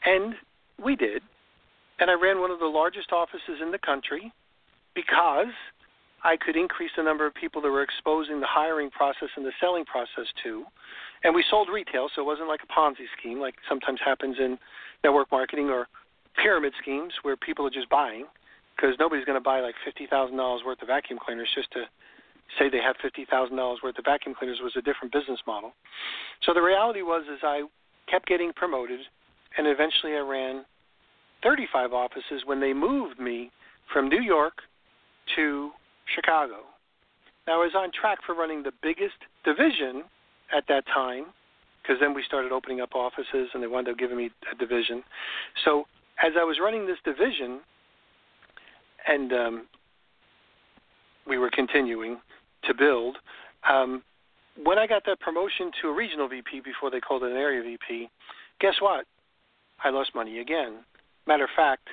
And 0.05 0.35
we 0.83 0.97
did. 0.97 1.23
And 2.01 2.11
I 2.11 2.15
ran 2.15 2.41
one 2.41 2.51
of 2.51 2.61
the 2.61 2.67
largest 2.67 3.13
offices 3.13 3.61
in 3.63 3.73
the 3.73 3.79
country 3.79 4.33
because 4.95 5.53
I 6.25 6.37
could 6.37 6.57
increase 6.57 6.91
the 6.97 7.03
number 7.03 7.27
of 7.27 7.35
people 7.35 7.63
that 7.63 7.71
were 7.71 7.83
exposing 7.83 8.41
the 8.41 8.47
hiring 8.47 8.91
process 8.91 9.29
and 9.37 9.45
the 9.45 9.53
selling 9.61 9.85
process 9.85 10.27
to. 10.45 10.65
And 11.25 11.35
we 11.35 11.45
sold 11.51 11.69
retail, 11.73 12.09
so 12.15 12.23
it 12.23 12.25
wasn't 12.25 12.49
like 12.49 12.61
a 12.63 12.73
Ponzi 12.73 13.07
scheme 13.19 13.41
like 13.41 13.55
sometimes 13.69 14.01
happens 14.05 14.37
in 14.39 14.59
network 15.03 15.31
marketing 15.31 15.69
or 15.69 15.89
pyramid 16.41 16.73
schemes 16.81 17.13
where 17.23 17.37
people 17.37 17.67
are 17.67 17.71
just 17.71 17.89
buying 17.89 18.27
because 18.77 18.95
nobody's 18.99 19.25
going 19.25 19.39
to 19.39 19.43
buy 19.43 19.61
like 19.61 19.75
$50,000 19.87 20.65
worth 20.65 20.81
of 20.83 20.87
vacuum 20.89 21.19
cleaners 21.25 21.49
just 21.55 21.71
to 21.73 21.83
say 22.59 22.69
they 22.69 22.81
have 22.81 22.97
$50,000 23.05 23.77
worth 23.83 23.99
of 23.99 24.05
vacuum 24.05 24.35
cleaners 24.39 24.61
was 24.63 24.73
a 24.77 24.83
different 24.83 25.13
business 25.13 25.41
model. 25.47 25.73
So 26.45 26.55
the 26.55 26.63
reality 26.63 27.03
was 27.03 27.25
is 27.33 27.41
I 27.43 27.63
kept 28.11 28.27
getting 28.27 28.53
promoted 28.53 29.01
and 29.57 29.67
eventually 29.67 30.15
I 30.15 30.21
ran 30.21 30.65
35 31.43 31.93
offices 31.93 32.43
when 32.47 32.61
they 32.61 32.73
moved 32.73 33.19
me 33.19 33.51
from 33.93 34.09
New 34.09 34.23
York 34.23 34.55
to 35.37 35.71
Chicago. 36.15 36.61
Now 37.47 37.61
I 37.61 37.65
was 37.65 37.73
on 37.77 37.91
track 37.99 38.19
for 38.27 38.35
running 38.35 38.63
the 38.63 38.73
biggest 38.83 39.17
division 39.45 40.05
at 40.57 40.65
that 40.69 40.85
time 40.87 41.27
because 41.83 41.97
then 42.01 42.15
we 42.15 42.23
started 42.27 42.53
opening 42.53 42.81
up 42.81 42.95
offices 42.95 43.49
and 43.55 43.63
they 43.63 43.67
wound 43.67 43.89
up 43.89 43.99
giving 43.99 44.17
me 44.17 44.31
a 44.53 44.57
division. 44.57 45.03
So 45.65 45.85
as 46.23 46.33
I 46.39 46.45
was 46.45 46.59
running 46.63 46.87
this 46.87 46.99
division 47.05 47.61
and 49.07 49.33
um, 49.33 49.67
we 51.27 51.39
were 51.39 51.51
continuing 51.51 52.19
to 52.69 52.75
build, 52.75 53.17
um, 53.69 54.03
when 54.63 54.79
I 54.79 54.87
got 54.87 55.05
that 55.07 55.21
promotion 55.21 55.71
to 55.83 55.89
a 55.89 55.95
regional 55.95 56.29
VP 56.29 56.61
before 56.65 56.91
they 56.91 57.01
called 57.01 57.23
it 57.23 57.31
an 57.31 57.37
area 57.37 57.63
VP, 57.63 58.09
guess 58.61 58.75
what? 58.81 59.05
I 59.83 59.91
lost 59.91 60.15
money 60.15 60.41
again. 60.41 60.85
Matter 61.27 61.45
of 61.45 61.51
fact, 61.55 61.89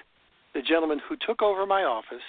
the 0.53 0.61
gentleman 0.61 0.99
who 1.07 1.15
took 1.25 1.41
over 1.41 1.65
my 1.65 1.83
office, 1.83 2.25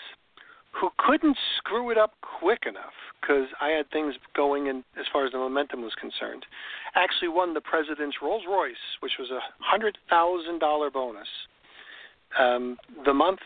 who 0.72 0.90
couldn't 0.98 1.36
screw 1.56 1.90
it 1.90 1.96
up 1.96 2.12
quick 2.40 2.64
enough 2.68 2.92
because 3.20 3.46
I 3.60 3.68
had 3.68 3.90
things 3.90 4.14
going 4.34 4.66
in 4.66 4.84
as 4.98 5.06
far 5.12 5.24
as 5.24 5.32
the 5.32 5.38
momentum 5.38 5.82
was 5.82 5.94
concerned, 5.98 6.44
actually 6.94 7.28
won 7.28 7.54
the 7.54 7.60
president's 7.60 8.16
Rolls 8.22 8.42
Royce, 8.48 8.74
which 9.00 9.12
was 9.18 9.30
a 9.30 9.40
hundred 9.58 9.96
thousand 10.10 10.58
dollar 10.58 10.90
bonus. 10.90 11.28
Um, 12.38 12.76
the 13.04 13.14
month 13.14 13.40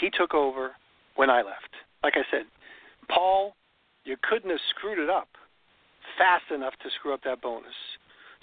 he 0.00 0.08
took 0.10 0.32
over 0.32 0.70
when 1.16 1.28
I 1.28 1.42
left. 1.42 1.70
Like 2.02 2.14
I 2.16 2.22
said, 2.30 2.44
Paul, 3.10 3.54
you 4.06 4.16
couldn't 4.22 4.50
have 4.50 4.60
screwed 4.70 4.98
it 4.98 5.10
up 5.10 5.28
fast 6.16 6.44
enough 6.54 6.74
to 6.82 6.88
screw 6.98 7.12
up 7.12 7.20
that 7.24 7.42
bonus. 7.42 7.74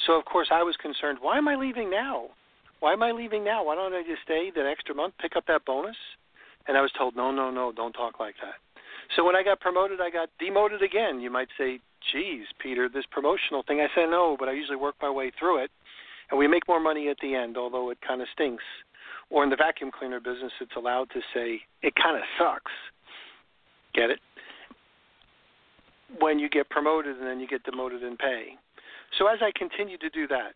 So 0.05 0.13
of 0.13 0.25
course 0.25 0.49
I 0.51 0.61
was 0.61 0.75
concerned. 0.75 1.19
Why 1.21 1.37
am 1.37 1.47
I 1.47 1.55
leaving 1.55 1.89
now? 1.89 2.27
Why 2.81 2.93
am 2.93 3.01
I 3.01 3.11
leaving 3.11 3.43
now? 3.43 3.63
Why 3.63 3.75
don't 3.75 3.93
I 3.93 4.03
just 4.03 4.21
stay 4.23 4.51
that 4.55 4.67
extra 4.67 4.93
month, 4.93 5.13
pick 5.19 5.35
up 5.37 5.45
that 5.47 5.65
bonus? 5.65 5.95
And 6.67 6.77
I 6.77 6.81
was 6.81 6.91
told, 6.97 7.15
no, 7.15 7.31
no, 7.31 7.49
no, 7.49 7.71
don't 7.71 7.93
talk 7.93 8.19
like 8.19 8.35
that. 8.43 8.55
So 9.15 9.23
when 9.23 9.35
I 9.35 9.43
got 9.43 9.59
promoted, 9.59 10.01
I 10.01 10.09
got 10.09 10.29
demoted 10.39 10.81
again. 10.81 11.19
You 11.19 11.29
might 11.29 11.49
say, 11.57 11.79
geez, 12.11 12.45
Peter, 12.59 12.89
this 12.89 13.05
promotional 13.09 13.63
thing. 13.63 13.79
I 13.79 13.87
said, 13.95 14.09
no, 14.09 14.35
but 14.37 14.49
I 14.49 14.53
usually 14.53 14.77
work 14.77 14.95
my 15.01 15.09
way 15.09 15.31
through 15.37 15.63
it. 15.63 15.71
And 16.29 16.39
we 16.39 16.47
make 16.47 16.67
more 16.67 16.79
money 16.79 17.09
at 17.09 17.17
the 17.21 17.35
end, 17.35 17.57
although 17.57 17.89
it 17.89 17.99
kind 18.05 18.21
of 18.21 18.27
stinks. 18.33 18.63
Or 19.29 19.43
in 19.43 19.49
the 19.49 19.55
vacuum 19.55 19.91
cleaner 19.97 20.19
business, 20.19 20.51
it's 20.61 20.75
allowed 20.75 21.09
to 21.11 21.21
say, 21.33 21.61
it 21.81 21.93
kind 21.95 22.17
of 22.17 22.23
sucks. 22.37 22.71
Get 23.93 24.09
it? 24.09 24.19
When 26.19 26.39
you 26.39 26.49
get 26.49 26.69
promoted 26.69 27.17
and 27.17 27.25
then 27.25 27.39
you 27.39 27.47
get 27.47 27.63
demoted 27.63 28.03
in 28.03 28.17
pay. 28.17 28.55
So 29.17 29.27
as 29.27 29.39
I 29.41 29.51
continued 29.57 30.01
to 30.01 30.09
do 30.09 30.27
that, 30.27 30.53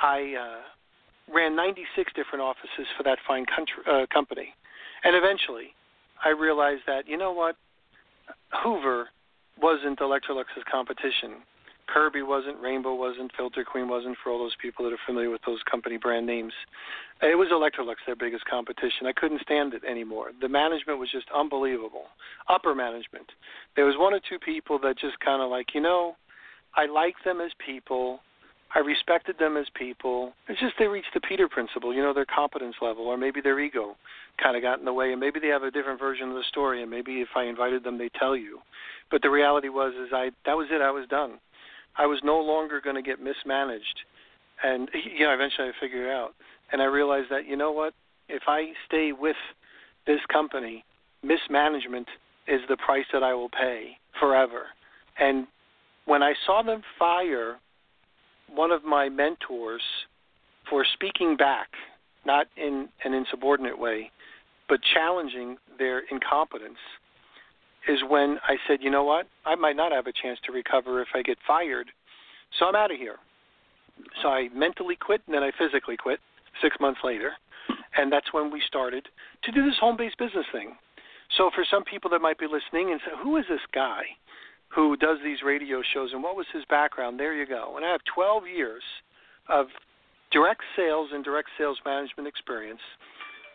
I 0.00 0.34
uh, 0.34 1.34
ran 1.34 1.54
96 1.56 2.12
different 2.14 2.42
offices 2.42 2.86
for 2.96 3.02
that 3.04 3.18
fine 3.26 3.44
country, 3.46 3.82
uh, 3.90 4.06
company. 4.12 4.54
And 5.04 5.16
eventually, 5.16 5.74
I 6.24 6.30
realized 6.30 6.82
that, 6.86 7.08
you 7.08 7.16
know 7.16 7.32
what? 7.32 7.56
Hoover 8.62 9.08
wasn't 9.60 9.98
Electrolux's 9.98 10.64
competition. 10.70 11.42
Kirby 11.92 12.22
wasn't, 12.22 12.60
Rainbow 12.60 12.94
wasn't, 12.94 13.32
Filter 13.36 13.64
Queen 13.64 13.88
wasn't 13.88 14.16
for 14.22 14.30
all 14.30 14.38
those 14.38 14.56
people 14.62 14.84
that 14.84 14.92
are 14.92 15.06
familiar 15.06 15.30
with 15.30 15.40
those 15.44 15.60
company 15.70 15.96
brand 15.96 16.26
names. 16.26 16.52
It 17.20 17.36
was 17.36 17.48
Electrolux, 17.52 17.96
their 18.06 18.16
biggest 18.16 18.44
competition. 18.46 19.06
I 19.06 19.12
couldn't 19.12 19.42
stand 19.42 19.74
it 19.74 19.82
anymore. 19.84 20.30
The 20.40 20.48
management 20.48 20.98
was 20.98 21.10
just 21.10 21.26
unbelievable. 21.34 22.04
Upper 22.48 22.74
management. 22.74 23.26
There 23.76 23.84
was 23.84 23.96
one 23.98 24.14
or 24.14 24.20
two 24.28 24.38
people 24.38 24.78
that 24.80 24.98
just 24.98 25.18
kind 25.20 25.42
of 25.42 25.50
like, 25.50 25.74
you 25.74 25.80
know, 25.80 26.16
I 26.76 26.86
like 26.86 27.16
them 27.24 27.40
as 27.40 27.50
people. 27.64 28.20
I 28.74 28.78
respected 28.78 29.36
them 29.38 29.56
as 29.56 29.66
people. 29.74 30.32
It's 30.48 30.60
just 30.60 30.74
they 30.78 30.86
reached 30.86 31.12
the 31.12 31.20
Peter 31.20 31.48
principle, 31.48 31.92
you 31.92 32.02
know, 32.02 32.14
their 32.14 32.26
competence 32.26 32.76
level, 32.80 33.06
or 33.06 33.16
maybe 33.16 33.40
their 33.40 33.58
ego 33.58 33.96
kind 34.40 34.56
of 34.56 34.62
got 34.62 34.78
in 34.78 34.84
the 34.84 34.92
way, 34.92 35.10
and 35.10 35.20
maybe 35.20 35.40
they 35.40 35.48
have 35.48 35.64
a 35.64 35.72
different 35.72 35.98
version 35.98 36.28
of 36.28 36.34
the 36.36 36.44
story, 36.48 36.80
and 36.82 36.90
maybe 36.90 37.20
if 37.20 37.28
I 37.34 37.44
invited 37.44 37.82
them, 37.82 37.98
they 37.98 38.10
tell 38.18 38.36
you. 38.36 38.60
But 39.10 39.22
the 39.22 39.30
reality 39.30 39.68
was, 39.68 39.92
is 39.94 40.12
I 40.12 40.30
that 40.46 40.56
was 40.56 40.68
it. 40.70 40.80
I 40.80 40.92
was 40.92 41.08
done. 41.08 41.40
I 42.00 42.06
was 42.06 42.20
no 42.24 42.40
longer 42.40 42.80
going 42.80 42.96
to 42.96 43.02
get 43.02 43.20
mismanaged, 43.20 44.00
and 44.64 44.88
you 45.18 45.26
know, 45.26 45.34
eventually 45.34 45.68
I 45.68 45.72
figured 45.78 46.08
out, 46.08 46.30
and 46.72 46.80
I 46.80 46.86
realized 46.86 47.26
that 47.30 47.46
you 47.46 47.56
know 47.56 47.72
what, 47.72 47.92
if 48.30 48.44
I 48.46 48.72
stay 48.86 49.12
with 49.12 49.36
this 50.06 50.20
company, 50.32 50.82
mismanagement 51.22 52.08
is 52.48 52.60
the 52.70 52.78
price 52.78 53.04
that 53.12 53.22
I 53.22 53.34
will 53.34 53.50
pay 53.50 53.98
forever, 54.18 54.62
and 55.18 55.46
when 56.06 56.22
I 56.22 56.32
saw 56.46 56.62
them 56.62 56.80
fire 56.98 57.58
one 58.48 58.70
of 58.70 58.82
my 58.82 59.10
mentors 59.10 59.82
for 60.70 60.86
speaking 60.94 61.36
back, 61.36 61.68
not 62.24 62.46
in 62.56 62.88
an 63.04 63.12
insubordinate 63.12 63.78
way, 63.78 64.10
but 64.70 64.80
challenging 64.94 65.58
their 65.78 66.02
incompetence, 66.10 66.78
is 67.88 67.98
when 68.08 68.38
I 68.46 68.56
said, 68.66 68.78
you 68.82 68.90
know 68.90 69.04
what? 69.04 69.26
I 69.44 69.54
might 69.54 69.76
not 69.76 69.92
have 69.92 70.06
a 70.06 70.12
chance 70.12 70.38
to 70.46 70.52
recover 70.52 71.00
if 71.00 71.08
I 71.14 71.22
get 71.22 71.38
fired. 71.46 71.88
So 72.58 72.66
I'm 72.66 72.74
out 72.74 72.90
of 72.90 72.98
here. 72.98 73.16
So 74.22 74.28
I 74.28 74.48
mentally 74.54 74.96
quit 74.96 75.22
and 75.26 75.34
then 75.34 75.42
I 75.42 75.50
physically 75.58 75.96
quit 75.96 76.20
six 76.62 76.76
months 76.80 77.00
later. 77.04 77.32
And 77.96 78.12
that's 78.12 78.32
when 78.32 78.50
we 78.50 78.62
started 78.66 79.06
to 79.44 79.52
do 79.52 79.64
this 79.64 79.78
home 79.80 79.96
based 79.96 80.18
business 80.18 80.46
thing. 80.52 80.76
So 81.36 81.50
for 81.54 81.64
some 81.70 81.84
people 81.84 82.10
that 82.10 82.20
might 82.20 82.38
be 82.38 82.46
listening 82.46 82.92
and 82.92 83.00
say, 83.04 83.12
who 83.22 83.36
is 83.36 83.44
this 83.48 83.60
guy? 83.72 84.02
who 84.70 84.96
does 84.96 85.18
these 85.24 85.38
radio 85.44 85.82
shows 85.92 86.10
and 86.12 86.22
what 86.22 86.36
was 86.36 86.46
his 86.52 86.64
background. 86.70 87.18
There 87.18 87.34
you 87.34 87.46
go. 87.46 87.74
And 87.76 87.84
I 87.84 87.90
have 87.90 88.00
12 88.14 88.44
years 88.46 88.82
of 89.48 89.66
direct 90.32 90.62
sales 90.76 91.10
and 91.12 91.24
direct 91.24 91.48
sales 91.58 91.78
management 91.84 92.28
experience 92.28 92.80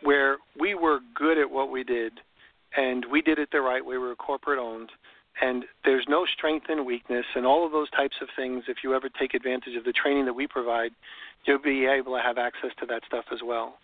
where 0.02 0.36
we 0.60 0.74
were 0.74 1.00
good 1.14 1.38
at 1.38 1.50
what 1.50 1.70
we 1.70 1.82
did 1.82 2.12
and 2.76 3.04
we 3.10 3.22
did 3.22 3.38
it 3.38 3.48
the 3.52 3.60
right 3.60 3.84
way. 3.84 3.96
We 3.96 4.06
were 4.06 4.14
corporate 4.14 4.58
owned 4.58 4.90
and 5.40 5.64
there's 5.84 6.06
no 6.08 6.24
strength 6.26 6.66
and 6.68 6.86
weakness 6.86 7.24
and 7.34 7.44
all 7.44 7.66
of 7.66 7.72
those 7.72 7.90
types 7.90 8.16
of 8.22 8.28
things. 8.36 8.64
If 8.68 8.78
you 8.82 8.94
ever 8.94 9.08
take 9.08 9.34
advantage 9.34 9.76
of 9.76 9.84
the 9.84 9.92
training 9.92 10.24
that 10.26 10.32
we 10.32 10.46
provide, 10.46 10.92
you'll 11.44 11.58
be 11.58 11.86
able 11.86 12.16
to 12.16 12.22
have 12.22 12.38
access 12.38 12.70
to 12.80 12.86
that 12.86 13.02
stuff 13.06 13.24
as 13.32 13.40
well. 13.44 13.74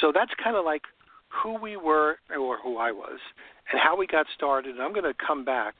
So 0.00 0.12
that's 0.14 0.32
kind 0.42 0.56
of 0.56 0.64
like 0.64 0.82
who 1.28 1.58
we 1.58 1.76
were 1.76 2.18
or 2.38 2.58
who 2.62 2.76
I 2.76 2.92
was 2.92 3.18
and 3.72 3.80
how 3.80 3.96
we 3.96 4.06
got 4.06 4.26
started. 4.34 4.74
And 4.74 4.82
I'm 4.82 4.92
going 4.92 5.04
to 5.04 5.14
come 5.26 5.44
back 5.44 5.74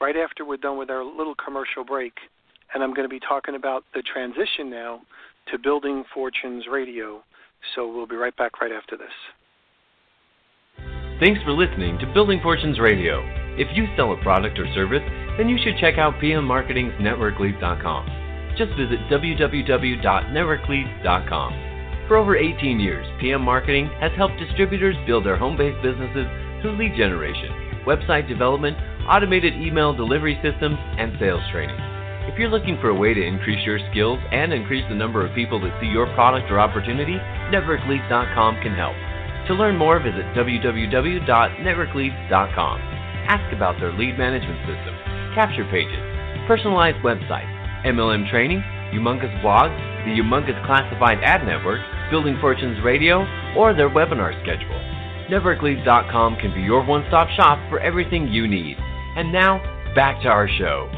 right 0.00 0.16
after 0.16 0.44
we're 0.44 0.58
done 0.58 0.78
with 0.78 0.90
our 0.90 1.04
little 1.04 1.34
commercial 1.34 1.84
break. 1.84 2.14
And 2.72 2.84
I'm 2.84 2.94
going 2.94 3.08
to 3.08 3.12
be 3.12 3.20
talking 3.20 3.56
about 3.56 3.84
the 3.94 4.02
transition 4.02 4.70
now 4.70 5.00
to 5.50 5.58
Building 5.58 6.04
Fortunes 6.14 6.64
Radio. 6.70 7.24
So 7.74 7.92
we'll 7.92 8.06
be 8.06 8.16
right 8.16 8.36
back 8.36 8.60
right 8.60 8.72
after 8.72 8.96
this. 8.96 9.08
Thanks 11.20 11.44
for 11.44 11.52
listening 11.52 11.98
to 11.98 12.06
Building 12.14 12.40
Fortunes 12.42 12.80
Radio. 12.80 13.20
If 13.60 13.68
you 13.76 13.84
sell 13.94 14.14
a 14.14 14.22
product 14.22 14.58
or 14.58 14.64
service, 14.72 15.02
then 15.36 15.50
you 15.50 15.58
should 15.62 15.76
check 15.76 15.98
out 15.98 16.18
PM 16.18 16.46
Marketing's. 16.46 16.94
Just 18.56 18.72
visit 18.72 19.00
www.networkleads.com. 19.12 21.52
For 22.08 22.16
over 22.16 22.38
18 22.38 22.80
years, 22.80 23.06
PM 23.20 23.42
Marketing 23.42 23.90
has 24.00 24.12
helped 24.16 24.38
distributors 24.38 24.96
build 25.06 25.26
their 25.26 25.36
home 25.36 25.58
based 25.58 25.82
businesses 25.82 26.24
through 26.62 26.78
lead 26.78 26.96
generation, 26.96 27.50
website 27.84 28.26
development, 28.26 28.78
automated 29.06 29.52
email 29.60 29.92
delivery 29.92 30.40
systems, 30.42 30.78
and 30.96 31.12
sales 31.20 31.42
training. 31.52 31.76
If 32.32 32.38
you're 32.38 32.48
looking 32.48 32.78
for 32.80 32.88
a 32.88 32.96
way 32.96 33.12
to 33.12 33.22
increase 33.22 33.62
your 33.66 33.78
skills 33.90 34.20
and 34.32 34.54
increase 34.54 34.86
the 34.88 34.94
number 34.94 35.26
of 35.26 35.34
people 35.34 35.60
that 35.60 35.78
see 35.82 35.88
your 35.88 36.06
product 36.14 36.50
or 36.50 36.58
opportunity, 36.58 37.18
NetworkLeads.com 37.52 38.62
can 38.62 38.74
help. 38.74 38.96
To 39.48 39.54
learn 39.54 39.76
more, 39.76 39.98
visit 39.98 40.24
www.networkleads.com. 40.36 42.80
Ask 43.30 43.52
about 43.54 43.78
their 43.80 43.92
lead 43.92 44.18
management 44.18 44.58
system, 44.66 44.94
capture 45.34 45.64
pages, 45.70 45.98
personalized 46.46 46.98
website, 47.04 47.46
MLM 47.86 48.28
training, 48.30 48.62
humongous 48.92 49.32
blogs, 49.42 49.76
the 50.04 50.10
humongous 50.10 50.66
classified 50.66 51.18
ad 51.22 51.46
network, 51.46 51.80
Building 52.10 52.36
Fortunes 52.40 52.82
Radio, 52.84 53.24
or 53.56 53.72
their 53.74 53.88
webinar 53.88 54.32
schedule. 54.42 54.80
NetworkLeads.com 55.30 56.36
can 56.36 56.52
be 56.54 56.60
your 56.60 56.84
one 56.84 57.04
stop 57.08 57.28
shop 57.36 57.58
for 57.70 57.78
everything 57.80 58.28
you 58.28 58.48
need. 58.48 58.76
And 59.16 59.32
now, 59.32 59.60
back 59.94 60.22
to 60.22 60.28
our 60.28 60.48
show. 60.48 60.88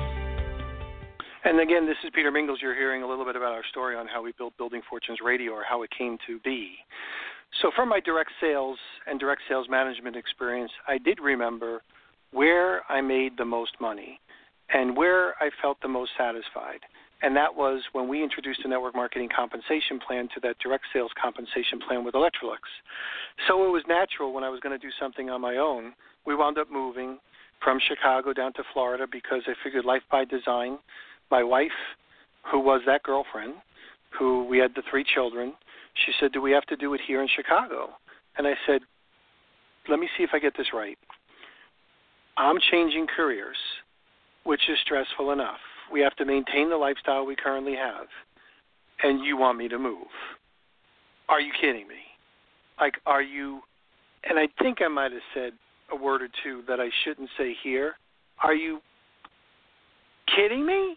And 1.44 1.60
again, 1.60 1.86
this 1.86 1.96
is 2.04 2.10
Peter 2.14 2.30
Mingils. 2.30 2.62
You're 2.62 2.74
hearing 2.74 3.02
a 3.02 3.06
little 3.06 3.24
bit 3.24 3.36
about 3.36 3.52
our 3.52 3.64
story 3.70 3.96
on 3.96 4.06
how 4.06 4.22
we 4.22 4.32
built 4.38 4.56
Building 4.56 4.80
Fortunes 4.88 5.18
Radio 5.22 5.52
or 5.52 5.64
how 5.68 5.82
it 5.82 5.90
came 5.96 6.16
to 6.26 6.38
be. 6.40 6.76
So, 7.60 7.70
from 7.76 7.88
my 7.88 8.00
direct 8.00 8.30
sales 8.40 8.78
and 9.06 9.20
direct 9.20 9.42
sales 9.48 9.66
management 9.68 10.16
experience, 10.16 10.72
I 10.88 10.98
did 10.98 11.20
remember 11.20 11.82
where 12.32 12.82
I 12.90 13.00
made 13.00 13.36
the 13.36 13.44
most 13.44 13.72
money 13.80 14.20
and 14.72 14.96
where 14.96 15.34
I 15.42 15.50
felt 15.60 15.78
the 15.82 15.88
most 15.88 16.12
satisfied. 16.16 16.80
And 17.20 17.36
that 17.36 17.54
was 17.54 17.82
when 17.92 18.08
we 18.08 18.22
introduced 18.22 18.60
a 18.64 18.68
network 18.68 18.96
marketing 18.96 19.28
compensation 19.34 20.00
plan 20.04 20.28
to 20.34 20.40
that 20.40 20.58
direct 20.58 20.84
sales 20.92 21.12
compensation 21.20 21.78
plan 21.86 22.04
with 22.04 22.14
Electrolux. 22.14 22.66
So 23.46 23.64
it 23.64 23.70
was 23.70 23.84
natural 23.86 24.32
when 24.32 24.42
I 24.42 24.48
was 24.48 24.58
going 24.60 24.78
to 24.78 24.84
do 24.84 24.92
something 24.98 25.30
on 25.30 25.40
my 25.40 25.56
own. 25.56 25.92
We 26.26 26.34
wound 26.34 26.58
up 26.58 26.70
moving 26.70 27.18
from 27.62 27.78
Chicago 27.86 28.32
down 28.32 28.52
to 28.54 28.64
Florida 28.72 29.06
because 29.10 29.42
I 29.46 29.52
figured 29.62 29.84
life 29.84 30.02
by 30.10 30.24
design 30.24 30.78
my 31.30 31.44
wife, 31.44 31.70
who 32.50 32.58
was 32.58 32.82
that 32.86 33.04
girlfriend, 33.04 33.54
who 34.18 34.44
we 34.44 34.58
had 34.58 34.72
the 34.74 34.82
three 34.90 35.04
children, 35.04 35.54
she 35.94 36.12
said, 36.20 36.32
Do 36.32 36.40
we 36.40 36.52
have 36.52 36.66
to 36.66 36.76
do 36.76 36.94
it 36.94 37.00
here 37.06 37.22
in 37.22 37.28
Chicago? 37.34 37.90
And 38.36 38.46
I 38.46 38.54
said, 38.66 38.80
Let 39.88 39.98
me 39.98 40.08
see 40.16 40.24
if 40.24 40.30
I 40.32 40.38
get 40.38 40.54
this 40.56 40.68
right. 40.72 40.98
I'm 42.36 42.56
changing 42.70 43.06
careers, 43.14 43.56
which 44.44 44.62
is 44.68 44.78
stressful 44.84 45.32
enough. 45.32 45.60
We 45.92 46.00
have 46.00 46.16
to 46.16 46.24
maintain 46.24 46.70
the 46.70 46.76
lifestyle 46.76 47.26
we 47.26 47.36
currently 47.36 47.74
have. 47.74 48.06
And 49.02 49.24
you 49.24 49.36
want 49.36 49.58
me 49.58 49.68
to 49.68 49.78
move. 49.78 50.06
Are 51.28 51.40
you 51.40 51.52
kidding 51.60 51.88
me? 51.88 52.00
Like, 52.80 52.94
are 53.06 53.22
you. 53.22 53.60
And 54.24 54.38
I 54.38 54.48
think 54.62 54.78
I 54.80 54.88
might 54.88 55.12
have 55.12 55.22
said 55.34 55.52
a 55.90 55.96
word 55.96 56.22
or 56.22 56.28
two 56.42 56.62
that 56.68 56.80
I 56.80 56.88
shouldn't 57.04 57.28
say 57.36 57.54
here. 57.62 57.94
Are 58.42 58.54
you 58.54 58.80
kidding 60.34 60.64
me? 60.64 60.96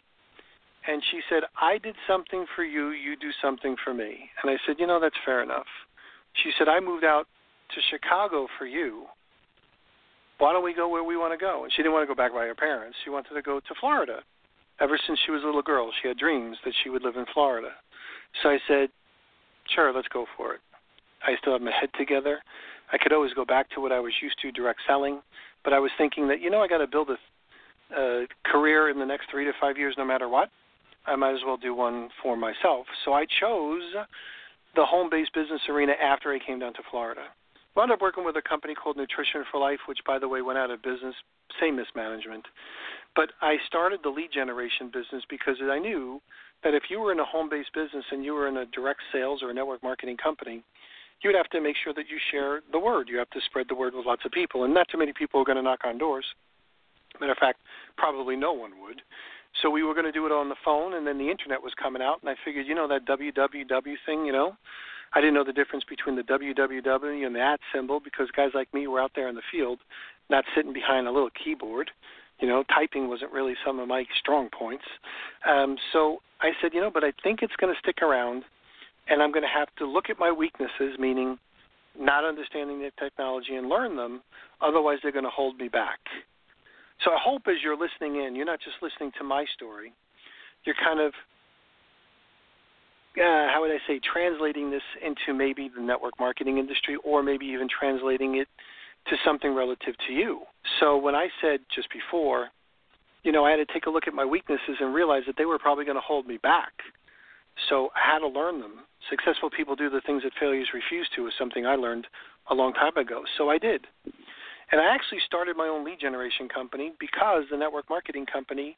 And 0.87 1.01
she 1.11 1.19
said, 1.29 1.43
I 1.59 1.77
did 1.79 1.95
something 2.07 2.45
for 2.55 2.63
you, 2.63 2.91
you 2.91 3.15
do 3.15 3.31
something 3.41 3.75
for 3.83 3.93
me. 3.93 4.29
And 4.41 4.51
I 4.51 4.57
said, 4.65 4.75
You 4.79 4.87
know, 4.87 4.99
that's 4.99 5.15
fair 5.25 5.41
enough. 5.41 5.65
She 6.43 6.51
said, 6.57 6.67
I 6.67 6.79
moved 6.79 7.03
out 7.03 7.25
to 7.73 7.81
Chicago 7.89 8.47
for 8.57 8.65
you. 8.65 9.05
Why 10.37 10.51
don't 10.53 10.63
we 10.63 10.73
go 10.73 10.89
where 10.89 11.03
we 11.03 11.17
want 11.17 11.33
to 11.33 11.43
go? 11.43 11.63
And 11.63 11.71
she 11.71 11.81
didn't 11.81 11.93
want 11.93 12.03
to 12.03 12.13
go 12.13 12.17
back 12.17 12.33
by 12.33 12.45
her 12.45 12.55
parents. 12.55 12.97
She 13.03 13.09
wanted 13.09 13.33
to 13.33 13.41
go 13.41 13.59
to 13.59 13.75
Florida. 13.79 14.19
Ever 14.81 14.99
since 15.07 15.17
she 15.25 15.31
was 15.31 15.41
a 15.43 15.45
little 15.45 15.61
girl, 15.61 15.89
she 16.01 16.09
had 16.09 16.17
dreams 16.17 16.57
that 16.65 16.73
she 16.83 16.89
would 16.89 17.01
live 17.01 17.15
in 17.15 17.25
Florida. 17.33 17.69
So 18.43 18.49
I 18.49 18.59
said, 18.67 18.89
Sure, 19.73 19.91
let's 19.93 20.07
go 20.09 20.25
for 20.37 20.53
it. 20.53 20.59
I 21.23 21.35
still 21.41 21.53
have 21.53 21.61
my 21.61 21.71
head 21.71 21.89
together. 21.97 22.39
I 22.93 22.97
could 22.99 23.13
always 23.13 23.33
go 23.33 23.45
back 23.45 23.69
to 23.71 23.81
what 23.81 23.91
I 23.91 23.99
was 23.99 24.13
used 24.21 24.39
to, 24.41 24.51
direct 24.51 24.81
selling. 24.87 25.21
But 25.63 25.73
I 25.73 25.79
was 25.79 25.89
thinking 25.97 26.27
that, 26.27 26.41
you 26.41 26.51
know, 26.51 26.61
I 26.61 26.67
got 26.67 26.77
to 26.77 26.87
build 26.87 27.09
a 27.09 27.17
uh, 27.95 28.25
career 28.45 28.89
in 28.89 28.99
the 28.99 29.05
next 29.05 29.29
three 29.31 29.45
to 29.45 29.51
five 29.59 29.77
years 29.77 29.95
no 29.97 30.05
matter 30.05 30.29
what. 30.29 30.49
I 31.07 31.15
might 31.15 31.33
as 31.33 31.41
well 31.45 31.57
do 31.57 31.75
one 31.75 32.09
for 32.21 32.35
myself. 32.35 32.85
So 33.03 33.13
I 33.13 33.25
chose 33.39 33.83
the 34.75 34.85
home 34.85 35.09
based 35.09 35.33
business 35.33 35.61
arena 35.69 35.93
after 36.01 36.31
I 36.33 36.39
came 36.39 36.59
down 36.59 36.73
to 36.73 36.81
Florida. 36.89 37.25
Wound 37.75 37.91
up 37.91 38.01
working 38.01 38.23
with 38.23 38.37
a 38.37 38.41
company 38.41 38.73
called 38.73 38.95
Nutrition 38.95 39.43
for 39.51 39.59
Life, 39.59 39.79
which, 39.87 39.99
by 40.07 40.17
the 40.17 40.27
way, 40.27 40.41
went 40.41 40.57
out 40.57 40.71
of 40.71 40.81
business, 40.81 41.13
same 41.59 41.75
mismanagement. 41.75 42.45
But 43.15 43.31
I 43.41 43.57
started 43.67 43.99
the 44.01 44.09
lead 44.09 44.31
generation 44.33 44.87
business 44.87 45.23
because 45.29 45.57
I 45.61 45.77
knew 45.79 46.21
that 46.63 46.73
if 46.73 46.83
you 46.89 46.99
were 47.01 47.11
in 47.11 47.19
a 47.19 47.25
home 47.25 47.49
based 47.49 47.73
business 47.73 48.05
and 48.11 48.23
you 48.23 48.33
were 48.33 48.47
in 48.47 48.57
a 48.57 48.65
direct 48.67 49.01
sales 49.11 49.43
or 49.43 49.49
a 49.49 49.53
network 49.53 49.83
marketing 49.83 50.17
company, 50.17 50.63
you 51.21 51.29
would 51.29 51.35
have 51.35 51.49
to 51.49 51.61
make 51.61 51.75
sure 51.83 51.93
that 51.93 52.09
you 52.09 52.17
share 52.31 52.61
the 52.71 52.79
word. 52.79 53.07
You 53.09 53.17
have 53.17 53.29
to 53.31 53.39
spread 53.45 53.67
the 53.67 53.75
word 53.75 53.93
with 53.93 54.05
lots 54.05 54.23
of 54.25 54.31
people, 54.31 54.63
and 54.63 54.73
not 54.73 54.87
too 54.89 54.97
many 54.97 55.13
people 55.13 55.41
are 55.41 55.45
going 55.45 55.57
to 55.57 55.61
knock 55.61 55.79
on 55.85 55.97
doors. 55.97 56.25
Matter 57.19 57.31
of 57.31 57.37
fact, 57.37 57.59
probably 57.97 58.35
no 58.35 58.53
one 58.53 58.71
would. 58.81 59.01
So 59.61 59.69
we 59.69 59.83
were 59.83 59.93
going 59.93 60.05
to 60.05 60.11
do 60.11 60.25
it 60.25 60.31
on 60.31 60.49
the 60.49 60.55
phone, 60.63 60.93
and 60.95 61.07
then 61.07 61.17
the 61.17 61.29
internet 61.29 61.61
was 61.61 61.73
coming 61.81 62.01
out, 62.01 62.19
and 62.21 62.29
I 62.29 62.35
figured, 62.43 62.67
you 62.67 62.75
know, 62.75 62.87
that 62.87 63.05
www 63.05 63.95
thing, 64.05 64.25
you 64.25 64.33
know, 64.33 64.57
I 65.13 65.21
didn't 65.21 65.33
know 65.33 65.45
the 65.45 65.53
difference 65.53 65.85
between 65.87 66.15
the 66.17 66.23
www 66.23 67.25
and 67.25 67.35
the 67.35 67.39
at 67.39 67.59
symbol 67.73 68.01
because 68.01 68.29
guys 68.35 68.49
like 68.53 68.73
me 68.73 68.87
were 68.87 68.99
out 68.99 69.11
there 69.15 69.29
in 69.29 69.35
the 69.35 69.41
field, 69.51 69.79
not 70.29 70.43
sitting 70.55 70.73
behind 70.73 71.07
a 71.07 71.11
little 71.11 71.29
keyboard. 71.41 71.91
You 72.39 72.49
know, 72.49 72.63
typing 72.63 73.07
wasn't 73.07 73.31
really 73.31 73.53
some 73.65 73.79
of 73.79 73.87
my 73.87 74.03
strong 74.19 74.49
points. 74.49 74.83
Um, 75.49 75.77
so 75.93 76.17
I 76.41 76.49
said, 76.61 76.73
you 76.73 76.81
know, 76.81 76.91
but 76.93 77.05
I 77.05 77.13
think 77.23 77.41
it's 77.41 77.55
going 77.55 77.73
to 77.73 77.79
stick 77.79 78.01
around, 78.01 78.43
and 79.07 79.23
I'm 79.23 79.31
going 79.31 79.43
to 79.43 79.57
have 79.57 79.69
to 79.77 79.85
look 79.85 80.09
at 80.09 80.19
my 80.19 80.31
weaknesses, 80.31 80.99
meaning 80.99 81.37
not 81.97 82.25
understanding 82.25 82.79
the 82.79 82.91
technology 82.99 83.55
and 83.55 83.69
learn 83.69 83.95
them. 83.95 84.21
Otherwise, 84.59 84.97
they're 85.01 85.13
going 85.13 85.23
to 85.23 85.29
hold 85.29 85.57
me 85.57 85.69
back. 85.69 85.99
So 87.03 87.11
I 87.11 87.17
hope 87.21 87.43
as 87.47 87.55
you're 87.63 87.77
listening 87.77 88.23
in, 88.23 88.35
you're 88.35 88.45
not 88.45 88.59
just 88.59 88.77
listening 88.81 89.11
to 89.17 89.23
my 89.23 89.45
story. 89.55 89.93
You're 90.63 90.75
kind 90.83 90.99
of, 90.99 91.13
uh, 93.17 93.51
how 93.51 93.59
would 93.61 93.71
I 93.71 93.79
say, 93.87 93.99
translating 93.99 94.71
this 94.71 94.81
into 95.05 95.37
maybe 95.37 95.69
the 95.73 95.81
network 95.81 96.13
marketing 96.19 96.57
industry 96.57 96.97
or 97.03 97.21
maybe 97.21 97.45
even 97.45 97.67
translating 97.67 98.37
it 98.37 98.47
to 99.07 99.15
something 99.23 99.53
relative 99.53 99.93
to 100.07 100.13
you. 100.13 100.41
So 100.79 100.97
when 100.97 101.15
I 101.15 101.27
said 101.41 101.59
just 101.73 101.89
before, 101.91 102.49
you 103.23 103.31
know, 103.31 103.45
I 103.45 103.51
had 103.51 103.57
to 103.57 103.73
take 103.73 103.85
a 103.85 103.89
look 103.89 104.07
at 104.07 104.13
my 104.13 104.25
weaknesses 104.25 104.77
and 104.79 104.93
realize 104.93 105.23
that 105.27 105.35
they 105.37 105.45
were 105.45 105.59
probably 105.59 105.85
going 105.85 105.97
to 105.97 106.01
hold 106.01 106.27
me 106.27 106.37
back. 106.37 106.73
So 107.69 107.89
I 107.95 108.13
had 108.13 108.19
to 108.19 108.27
learn 108.27 108.59
them. 108.59 108.79
Successful 109.09 109.49
people 109.49 109.75
do 109.75 109.89
the 109.89 110.01
things 110.05 110.23
that 110.23 110.33
failures 110.39 110.69
refuse 110.73 111.07
to 111.15 111.27
is 111.27 111.33
something 111.37 111.65
I 111.65 111.75
learned 111.75 112.07
a 112.49 112.53
long 112.53 112.73
time 112.73 112.97
ago. 112.97 113.23
So 113.37 113.49
I 113.49 113.57
did. 113.57 113.85
And 114.71 114.81
I 114.81 114.93
actually 114.93 115.19
started 115.25 115.55
my 115.55 115.67
own 115.67 115.85
lead 115.85 115.99
generation 115.99 116.49
company 116.49 116.93
because 116.99 117.43
the 117.51 117.57
network 117.57 117.89
marketing 117.89 118.25
company 118.25 118.77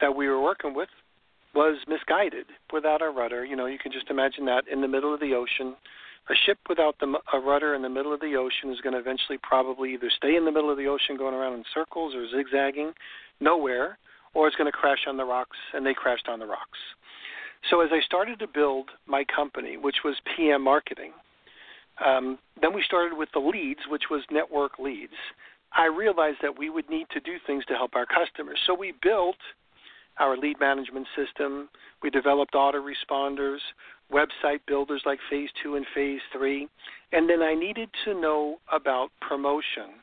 that 0.00 0.14
we 0.14 0.28
were 0.28 0.40
working 0.40 0.74
with 0.74 0.88
was 1.54 1.78
misguided 1.88 2.46
without 2.72 3.02
a 3.02 3.10
rudder. 3.10 3.44
You 3.44 3.56
know, 3.56 3.66
you 3.66 3.78
can 3.78 3.92
just 3.92 4.10
imagine 4.10 4.44
that 4.46 4.64
in 4.70 4.80
the 4.80 4.88
middle 4.88 5.14
of 5.14 5.20
the 5.20 5.34
ocean. 5.34 5.76
A 6.30 6.34
ship 6.44 6.58
without 6.68 6.96
the, 7.00 7.18
a 7.32 7.40
rudder 7.40 7.74
in 7.74 7.82
the 7.82 7.88
middle 7.88 8.12
of 8.12 8.20
the 8.20 8.36
ocean 8.36 8.70
is 8.70 8.80
going 8.82 8.92
to 8.92 8.98
eventually 8.98 9.38
probably 9.42 9.94
either 9.94 10.10
stay 10.14 10.36
in 10.36 10.44
the 10.44 10.52
middle 10.52 10.70
of 10.70 10.76
the 10.76 10.86
ocean 10.86 11.16
going 11.16 11.34
around 11.34 11.54
in 11.54 11.64
circles 11.72 12.14
or 12.14 12.28
zigzagging 12.28 12.92
nowhere, 13.40 13.98
or 14.34 14.46
it's 14.46 14.56
going 14.56 14.70
to 14.70 14.76
crash 14.76 15.06
on 15.08 15.16
the 15.16 15.24
rocks, 15.24 15.56
and 15.72 15.86
they 15.86 15.94
crashed 15.94 16.28
on 16.28 16.38
the 16.38 16.46
rocks. 16.46 16.78
So 17.70 17.80
as 17.80 17.88
I 17.92 18.00
started 18.04 18.38
to 18.40 18.46
build 18.46 18.90
my 19.06 19.24
company, 19.24 19.76
which 19.76 19.96
was 20.04 20.16
PM 20.36 20.62
Marketing, 20.62 21.12
um, 22.04 22.38
then 22.60 22.74
we 22.74 22.82
started 22.82 23.16
with 23.16 23.28
the 23.32 23.40
leads, 23.40 23.80
which 23.88 24.04
was 24.10 24.22
network 24.30 24.78
leads. 24.78 25.14
I 25.72 25.86
realized 25.86 26.38
that 26.42 26.58
we 26.58 26.70
would 26.70 26.88
need 26.88 27.06
to 27.12 27.20
do 27.20 27.36
things 27.46 27.64
to 27.66 27.74
help 27.74 27.94
our 27.94 28.06
customers. 28.06 28.58
So 28.66 28.74
we 28.74 28.94
built 29.02 29.36
our 30.18 30.36
lead 30.36 30.58
management 30.60 31.06
system. 31.16 31.68
We 32.02 32.10
developed 32.10 32.54
autoresponders, 32.54 33.58
website 34.12 34.60
builders 34.66 35.02
like 35.04 35.18
Phase 35.30 35.50
2 35.62 35.76
and 35.76 35.86
Phase 35.94 36.20
3. 36.32 36.68
And 37.12 37.28
then 37.28 37.42
I 37.42 37.54
needed 37.54 37.90
to 38.04 38.14
know 38.14 38.58
about 38.72 39.10
promotion. 39.20 40.02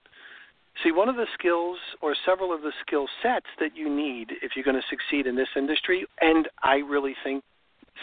See, 0.83 0.91
one 0.91 1.07
of 1.07 1.15
the 1.15 1.27
skills 1.37 1.77
or 2.01 2.15
several 2.25 2.53
of 2.53 2.61
the 2.61 2.73
skill 2.85 3.07
sets 3.23 3.45
that 3.59 3.75
you 3.75 3.89
need 3.89 4.31
if 4.41 4.51
you're 4.55 4.65
going 4.65 4.75
to 4.75 4.87
succeed 4.89 5.25
in 5.25 5.35
this 5.35 5.47
industry, 5.55 6.05
and 6.19 6.49
I 6.63 6.75
really 6.75 7.15
think 7.23 7.43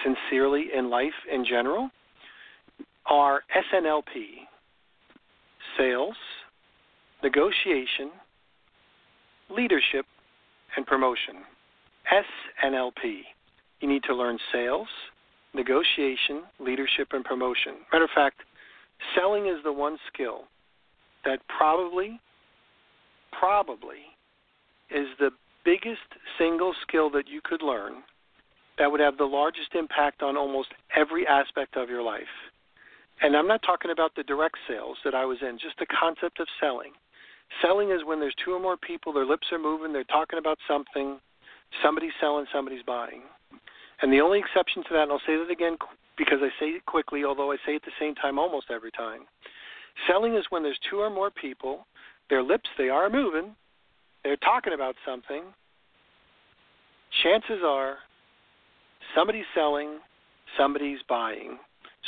sincerely 0.03 0.69
in 0.75 0.89
life 0.89 1.13
in 1.31 1.45
general, 1.45 1.91
are 3.07 3.43
SNLP 3.75 4.47
sales, 5.77 6.17
negotiation, 7.23 8.11
leadership, 9.51 10.07
and 10.77 10.87
promotion. 10.87 11.37
SNLP. 12.65 13.23
You 13.81 13.89
need 13.89 14.03
to 14.05 14.15
learn 14.15 14.39
sales, 14.53 14.89
negotiation, 15.55 16.43
leadership, 16.61 17.09
and 17.13 17.25
promotion. 17.25 17.75
Matter 17.93 18.05
of 18.05 18.11
fact, 18.15 18.41
selling 19.15 19.47
is 19.47 19.63
the 19.65 19.73
one 19.73 19.99
skill 20.13 20.45
that 21.25 21.41
probably, 21.49 22.21
probably 23.39 24.03
is 24.91 25.07
the 25.19 25.31
biggest 25.65 26.01
single 26.39 26.75
skill 26.87 27.11
that 27.11 27.29
you 27.29 27.41
could 27.43 27.63
learn 27.63 28.03
that 28.79 28.91
would 28.91 29.01
have 29.01 29.17
the 29.17 29.25
largest 29.25 29.75
impact 29.75 30.23
on 30.23 30.37
almost 30.37 30.69
every 30.97 31.27
aspect 31.27 31.77
of 31.77 31.89
your 31.89 32.03
life. 32.03 32.23
And 33.23 33.37
I'm 33.37 33.47
not 33.47 33.63
talking 33.63 33.93
about 33.93 34.15
the 34.17 34.25
direct 34.25 34.57
sales 34.69 34.97
that 35.05 35.15
I 35.15 35.25
was 35.25 35.39
in, 35.43 35.59
just 35.59 35.79
the 35.79 35.87
concept 35.87 36.41
of 36.41 36.49
selling. 36.61 36.93
Selling 37.63 37.91
is 37.91 38.01
when 38.05 38.19
there's 38.19 38.35
two 38.45 38.53
or 38.53 38.61
more 38.61 38.77
people, 38.77 39.13
their 39.13 39.27
lips 39.27 39.47
are 39.53 39.59
moving, 39.59 39.93
they're 39.93 40.05
talking 40.05 40.39
about 40.39 40.59
something, 40.67 41.21
somebody's 41.83 42.13
selling, 42.21 42.47
somebody's 42.53 42.83
buying. 42.83 43.23
And 44.01 44.13
the 44.13 44.21
only 44.21 44.41
exception 44.41 44.83
to 44.85 44.95
that, 44.95 45.05
and 45.05 45.13
I'll 45.13 45.23
say 45.27 45.37
that 45.37 45.51
again 45.51 45.77
because 46.19 46.39
I 46.43 46.49
say 46.59 46.67
it 46.71 46.87
quickly, 46.87 47.25
although 47.25 47.53
I 47.53 47.57
say 47.65 47.73
it 47.73 47.77
at 47.77 47.83
the 47.83 47.93
same 48.01 48.17
time 48.17 48.39
almost 48.39 48.67
every 48.71 48.91
time. 48.91 49.21
Selling 50.09 50.35
is 50.35 50.45
when 50.51 50.63
there's 50.63 50.79
two 50.91 50.99
or 50.99 51.11
more 51.11 51.31
people, 51.31 51.87
their 52.29 52.43
lips, 52.43 52.69
they 52.77 52.89
are 52.89 53.09
moving, 53.09 53.55
they're 54.25 54.37
talking 54.37 54.73
about 54.73 54.97
something. 55.07 55.45
Chances 57.23 57.63
are 57.65 57.99
somebody's 59.15 59.45
selling, 59.55 59.99
somebody's 60.57 61.01
buying. 61.09 61.59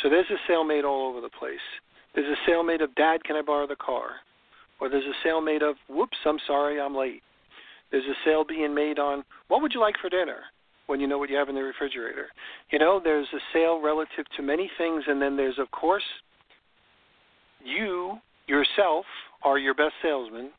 So 0.04 0.10
there's 0.10 0.30
a 0.30 0.36
sale 0.46 0.64
made 0.64 0.84
all 0.84 1.08
over 1.08 1.22
the 1.22 1.30
place. 1.30 1.64
There's 2.14 2.28
a 2.28 2.36
sale 2.46 2.62
made 2.62 2.82
of 2.82 2.94
Dad, 2.94 3.24
can 3.24 3.36
I 3.36 3.42
borrow 3.42 3.66
the 3.66 3.74
car? 3.74 4.10
Or 4.78 4.90
there's 4.90 5.06
a 5.06 5.16
sale 5.24 5.40
made 5.40 5.62
of 5.62 5.76
Whoops, 5.88 6.18
I'm 6.26 6.36
sorry, 6.46 6.78
I'm 6.78 6.94
late. 6.94 7.22
There's 7.90 8.04
a 8.04 8.14
sale 8.22 8.44
being 8.46 8.74
made 8.74 8.98
on 8.98 9.24
what 9.48 9.62
would 9.62 9.72
you 9.72 9.80
like 9.80 9.94
for 10.02 10.10
dinner 10.10 10.40
when 10.88 11.00
you 11.00 11.06
know 11.06 11.16
what 11.16 11.30
you 11.30 11.36
have 11.36 11.48
in 11.48 11.54
the 11.54 11.62
refrigerator. 11.62 12.26
You 12.70 12.78
know, 12.78 13.00
there's 13.02 13.28
a 13.32 13.38
sale 13.54 13.80
relative 13.80 14.26
to 14.36 14.42
many 14.42 14.70
things, 14.76 15.04
and 15.06 15.22
then 15.22 15.38
there's, 15.38 15.58
of 15.58 15.70
course, 15.70 16.02
you 17.64 18.18
yourself 18.46 19.06
are 19.42 19.58
your 19.58 19.72
best 19.72 19.94
salesman 20.02 20.50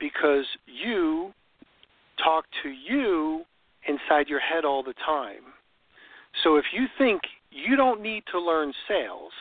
because 0.00 0.46
you 0.66 1.34
talk 2.24 2.46
to 2.62 2.70
you 2.70 3.42
inside 3.86 4.28
your 4.28 4.40
head 4.40 4.64
all 4.64 4.82
the 4.82 4.94
time. 5.04 5.42
So 6.42 6.56
if 6.56 6.64
you 6.72 6.86
think 6.96 7.20
you 7.56 7.76
don't 7.76 8.02
need 8.02 8.22
to 8.32 8.40
learn 8.40 8.72
sales, 8.86 9.32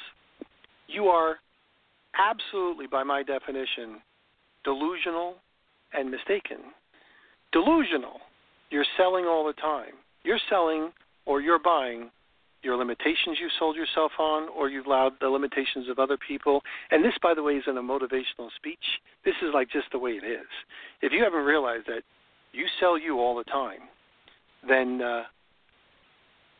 you 0.87 1.05
are 1.05 1.37
absolutely, 2.17 2.87
by 2.87 3.03
my 3.03 3.23
definition, 3.23 4.01
delusional 4.63 5.35
and 5.93 6.09
mistaken. 6.09 6.57
Delusional, 7.51 8.19
you're 8.69 8.85
selling 8.97 9.25
all 9.25 9.45
the 9.45 9.53
time. 9.53 9.93
You're 10.23 10.39
selling 10.49 10.91
or 11.25 11.41
you're 11.41 11.59
buying 11.59 12.09
your 12.65 12.75
limitations 12.75 13.37
you've 13.39 13.51
sold 13.59 13.75
yourself 13.75 14.11
on, 14.17 14.49
or 14.49 14.69
you've 14.69 14.87
allowed 14.87 15.13
the 15.21 15.27
limitations 15.27 15.87
of 15.87 15.99
other 15.99 16.17
people. 16.27 16.61
And 16.89 17.05
this, 17.05 17.13
by 17.21 17.35
the 17.35 17.43
way, 17.43 17.53
isn't 17.53 17.77
a 17.77 17.81
motivational 17.81 18.49
speech. 18.57 18.83
This 19.23 19.35
is 19.43 19.49
like 19.53 19.69
just 19.69 19.85
the 19.91 19.99
way 19.99 20.11
it 20.11 20.25
is. 20.25 20.47
If 21.03 21.13
you 21.13 21.23
haven't 21.23 21.45
realized 21.45 21.85
that 21.85 22.01
you 22.51 22.65
sell 22.79 22.97
you 22.97 23.19
all 23.19 23.37
the 23.37 23.43
time, 23.43 23.81
then 24.67 24.99
uh, 25.01 25.23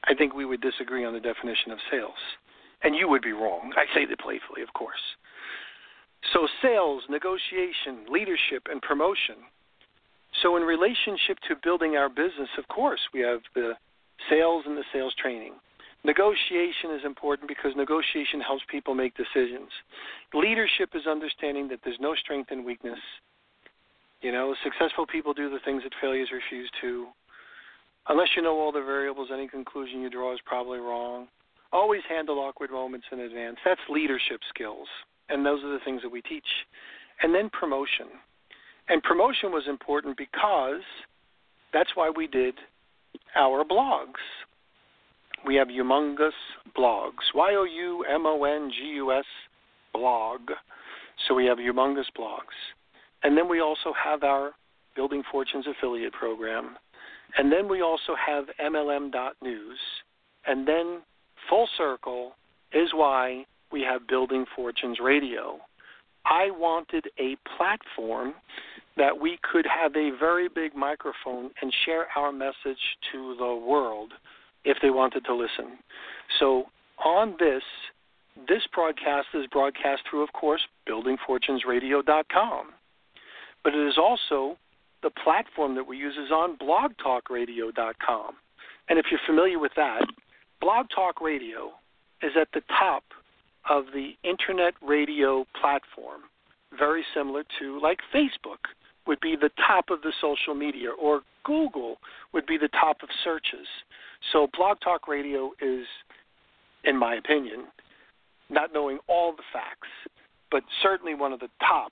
I 0.08 0.14
think 0.14 0.34
we 0.34 0.46
would 0.46 0.62
disagree 0.62 1.06
on 1.06 1.14
the 1.14 1.20
definition 1.20 1.72
of 1.72 1.80
sales. 1.90 2.20
And 2.84 2.96
you 2.96 3.08
would 3.10 3.22
be 3.22 3.32
wrong. 3.32 3.74
I 3.76 3.86
say 3.96 4.06
that 4.06 4.20
playfully, 4.20 4.62
of 4.62 4.74
course. 4.74 5.02
So, 6.34 6.48
sales, 6.62 7.04
negotiation, 7.10 8.06
leadership, 8.10 8.68
and 8.70 8.82
promotion. 8.82 9.36
So, 10.42 10.58
in 10.58 10.64
relationship 10.64 11.38
to 11.48 11.56
building 11.64 11.96
our 11.96 12.10
business, 12.10 12.50
of 12.58 12.68
course, 12.68 13.00
we 13.14 13.22
have 13.22 13.42
the 13.54 13.74
sales 14.30 14.64
and 14.66 14.78
the 14.78 14.84
sales 14.92 15.14
training. 15.22 15.54
Negotiation 16.04 16.92
is 16.94 17.02
important 17.04 17.48
because 17.48 17.74
negotiation 17.76 18.40
helps 18.40 18.64
people 18.70 18.94
make 18.94 19.18
decisions. 19.18 19.70
Leadership 20.34 20.90
is 20.94 21.08
understanding 21.08 21.68
that 21.70 21.80
there's 21.84 22.00
no 22.00 22.14
strength 22.14 22.52
and 22.52 22.64
weakness. 22.64 23.00
You 24.22 24.32
know, 24.32 24.56
successful 24.64 25.08
people 25.08 25.34
do 25.34 25.50
the 25.50 25.60
things 25.66 25.84
that 25.84 25.94
failures 26.00 26.30
refuse 26.32 26.70
to. 26.82 27.08
Unless 28.08 28.30
you 28.36 28.42
know 28.42 28.60
all 28.60 28.72
the 28.72 28.82
variables, 28.82 29.30
any 29.34 29.48
conclusion 29.48 30.02
you 30.02 30.10
draw 30.10 30.34
is 30.34 30.40
probably 30.46 30.80
wrong. 30.80 31.28
Always 31.72 32.02
handle 32.08 32.40
awkward 32.40 32.72
moments 32.72 33.08
in 33.12 33.20
advance. 33.20 33.58
That's 33.66 33.82
leadership 33.90 34.42
skills. 34.50 34.88
And 35.30 35.46
those 35.46 35.64
are 35.64 35.72
the 35.72 35.84
things 35.84 36.02
that 36.04 36.12
we 36.12 36.22
teach. 36.22 36.46
And 37.22 37.34
then 37.34 37.50
promotion. 37.50 38.08
And 38.88 39.02
promotion 39.02 39.52
was 39.52 39.64
important 39.68 40.18
because 40.18 40.84
that's 41.74 41.90
why 41.96 42.12
we 42.16 42.28
did 42.28 42.54
our 43.36 43.64
blogs 43.64 44.22
we 45.46 45.56
have 45.56 45.68
Youmongus 45.68 46.32
blogs. 46.78 47.34
Y 47.34 47.56
O 47.56 47.64
U 47.64 48.06
M 48.10 48.26
O 48.26 48.44
N 48.44 48.72
G 48.72 48.86
U 48.96 49.12
S 49.12 49.26
blog. 49.94 50.42
So 51.28 51.34
we 51.36 51.46
have 51.46 51.58
Youmongus 51.58 52.10
blogs. 52.18 52.56
And 53.24 53.38
then 53.38 53.48
we 53.48 53.62
also 53.62 53.94
have 54.02 54.24
our 54.24 54.52
Building 54.96 55.24
Fortunes 55.32 55.66
affiliate 55.68 56.14
program. 56.14 56.78
And 57.38 57.52
then 57.52 57.68
we 57.68 57.82
also 57.82 58.16
have 58.16 58.46
MLM.news. 58.64 59.80
And 60.48 60.68
then 60.68 61.02
full 61.50 61.68
circle 61.78 62.34
is 62.74 62.90
why 62.94 63.46
we 63.72 63.82
have 63.82 64.08
Building 64.08 64.46
Fortunes 64.56 65.00
Radio. 65.02 65.60
I 66.26 66.50
wanted 66.52 67.06
a 67.20 67.36
platform 67.58 68.34
that 68.98 69.20
we 69.20 69.38
could 69.52 69.66
have 69.66 69.96
a 69.96 70.12
very 70.18 70.48
big 70.48 70.76
microphone 70.76 71.52
and 71.62 71.74
share 71.86 72.08
our 72.16 72.32
message 72.32 72.80
to 73.12 73.36
the 73.38 73.56
world 73.56 74.14
if 74.64 74.78
they 74.82 74.90
wanted 74.90 75.26
to 75.26 75.36
listen. 75.36 75.78
So 76.40 76.66
on 77.04 77.36
this, 77.40 77.64
this 78.48 78.62
broadcast 78.74 79.28
is 79.34 79.46
broadcast 79.52 80.04
through, 80.10 80.24
of 80.24 80.34
course, 80.34 80.62
buildingfortunesradio.com. 80.90 82.68
But 83.64 83.74
it 83.74 83.88
is 83.88 83.98
also 83.98 84.58
the 85.06 85.12
platform 85.24 85.76
that 85.76 85.88
we 85.88 85.98
use 85.98 86.16
is 86.18 86.32
on 86.32 86.58
blogtalkradio.com. 86.58 88.34
And 88.90 88.98
if 89.00 89.06
you're 89.12 89.20
familiar 89.28 89.60
with 89.60 89.74
that, 89.76 90.02
Blog 90.60 90.88
Talk 90.94 91.22
Radio 91.22 91.74
is 92.24 92.32
at 92.40 92.48
the 92.56 92.62
top 92.80 93.04
of 93.70 93.86
the 93.94 94.14
internet 94.24 94.74
radio 94.82 95.46
platform, 95.62 96.22
very 96.78 97.06
similar 97.14 97.44
to 97.60 97.80
like 97.80 98.00
Facebook 98.14 98.66
would 99.06 99.20
be 99.20 99.36
the 99.40 99.52
top 99.68 99.92
of 99.92 100.02
the 100.02 100.12
social 100.20 100.56
media, 100.56 100.90
or 100.90 101.22
Google 101.44 101.98
would 102.34 102.48
be 102.48 102.58
the 102.58 102.70
top 102.70 102.98
of 103.04 103.10
searches. 103.24 103.68
So 104.34 104.48
Blog 104.58 104.78
Talk 104.84 105.08
Radio 105.08 105.52
is, 105.62 105.86
in 106.84 106.98
my 106.98 107.14
opinion, 107.14 107.66
not 108.50 108.74
knowing 108.74 108.98
all 109.08 109.36
the 109.36 109.44
facts, 109.54 109.88
but 110.50 110.64
certainly 110.82 111.14
one 111.14 111.32
of 111.32 111.40
the 111.40 111.50
top 111.60 111.92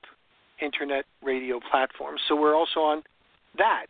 internet 0.63 1.06
radio 1.21 1.60
platforms. 1.71 2.21
So 2.28 2.36
we're 2.36 2.56
also 2.56 2.80
on 2.80 3.04
that, 3.58 3.88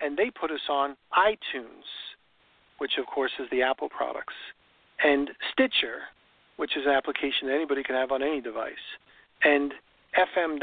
and 0.00 0.16
they 0.16 0.30
put 0.30 0.50
us 0.50 0.60
on 0.68 0.96
iTunes, 1.16 1.86
which 2.78 2.92
of 2.98 3.06
course 3.06 3.32
is 3.38 3.46
the 3.50 3.62
Apple 3.62 3.88
products, 3.88 4.34
and 5.02 5.30
Stitcher, 5.52 6.02
which 6.56 6.76
is 6.76 6.84
an 6.86 6.92
application 6.92 7.48
that 7.48 7.54
anybody 7.54 7.82
can 7.82 7.94
have 7.94 8.12
on 8.12 8.22
any 8.22 8.40
device, 8.40 8.72
and 9.42 9.72
FM 10.18 10.58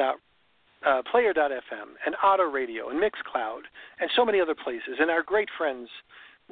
uh, 0.85 1.01
Player.fm 1.09 1.89
and 2.05 2.15
Auto 2.23 2.43
Radio 2.43 2.89
and 2.89 2.99
Mixcloud 2.99 3.61
and 3.99 4.09
so 4.15 4.25
many 4.25 4.39
other 4.41 4.55
places, 4.55 4.97
and 4.99 5.09
our 5.09 5.23
great 5.23 5.49
friends 5.57 5.89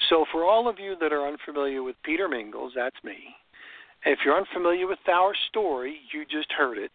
So, 0.10 0.26
for 0.32 0.44
all 0.44 0.68
of 0.68 0.80
you 0.80 0.96
that 1.00 1.14
are 1.14 1.28
unfamiliar 1.28 1.84
with 1.84 1.96
Peter 2.04 2.28
Mingils, 2.28 2.72
that's 2.76 2.96
me. 3.04 3.36
If 4.06 4.20
you're 4.26 4.38
unfamiliar 4.38 4.88
with 4.88 5.00
our 5.08 5.34
story, 5.50 5.98
you 6.14 6.24
just 6.24 6.52
heard 6.52 6.78
it. 6.78 6.92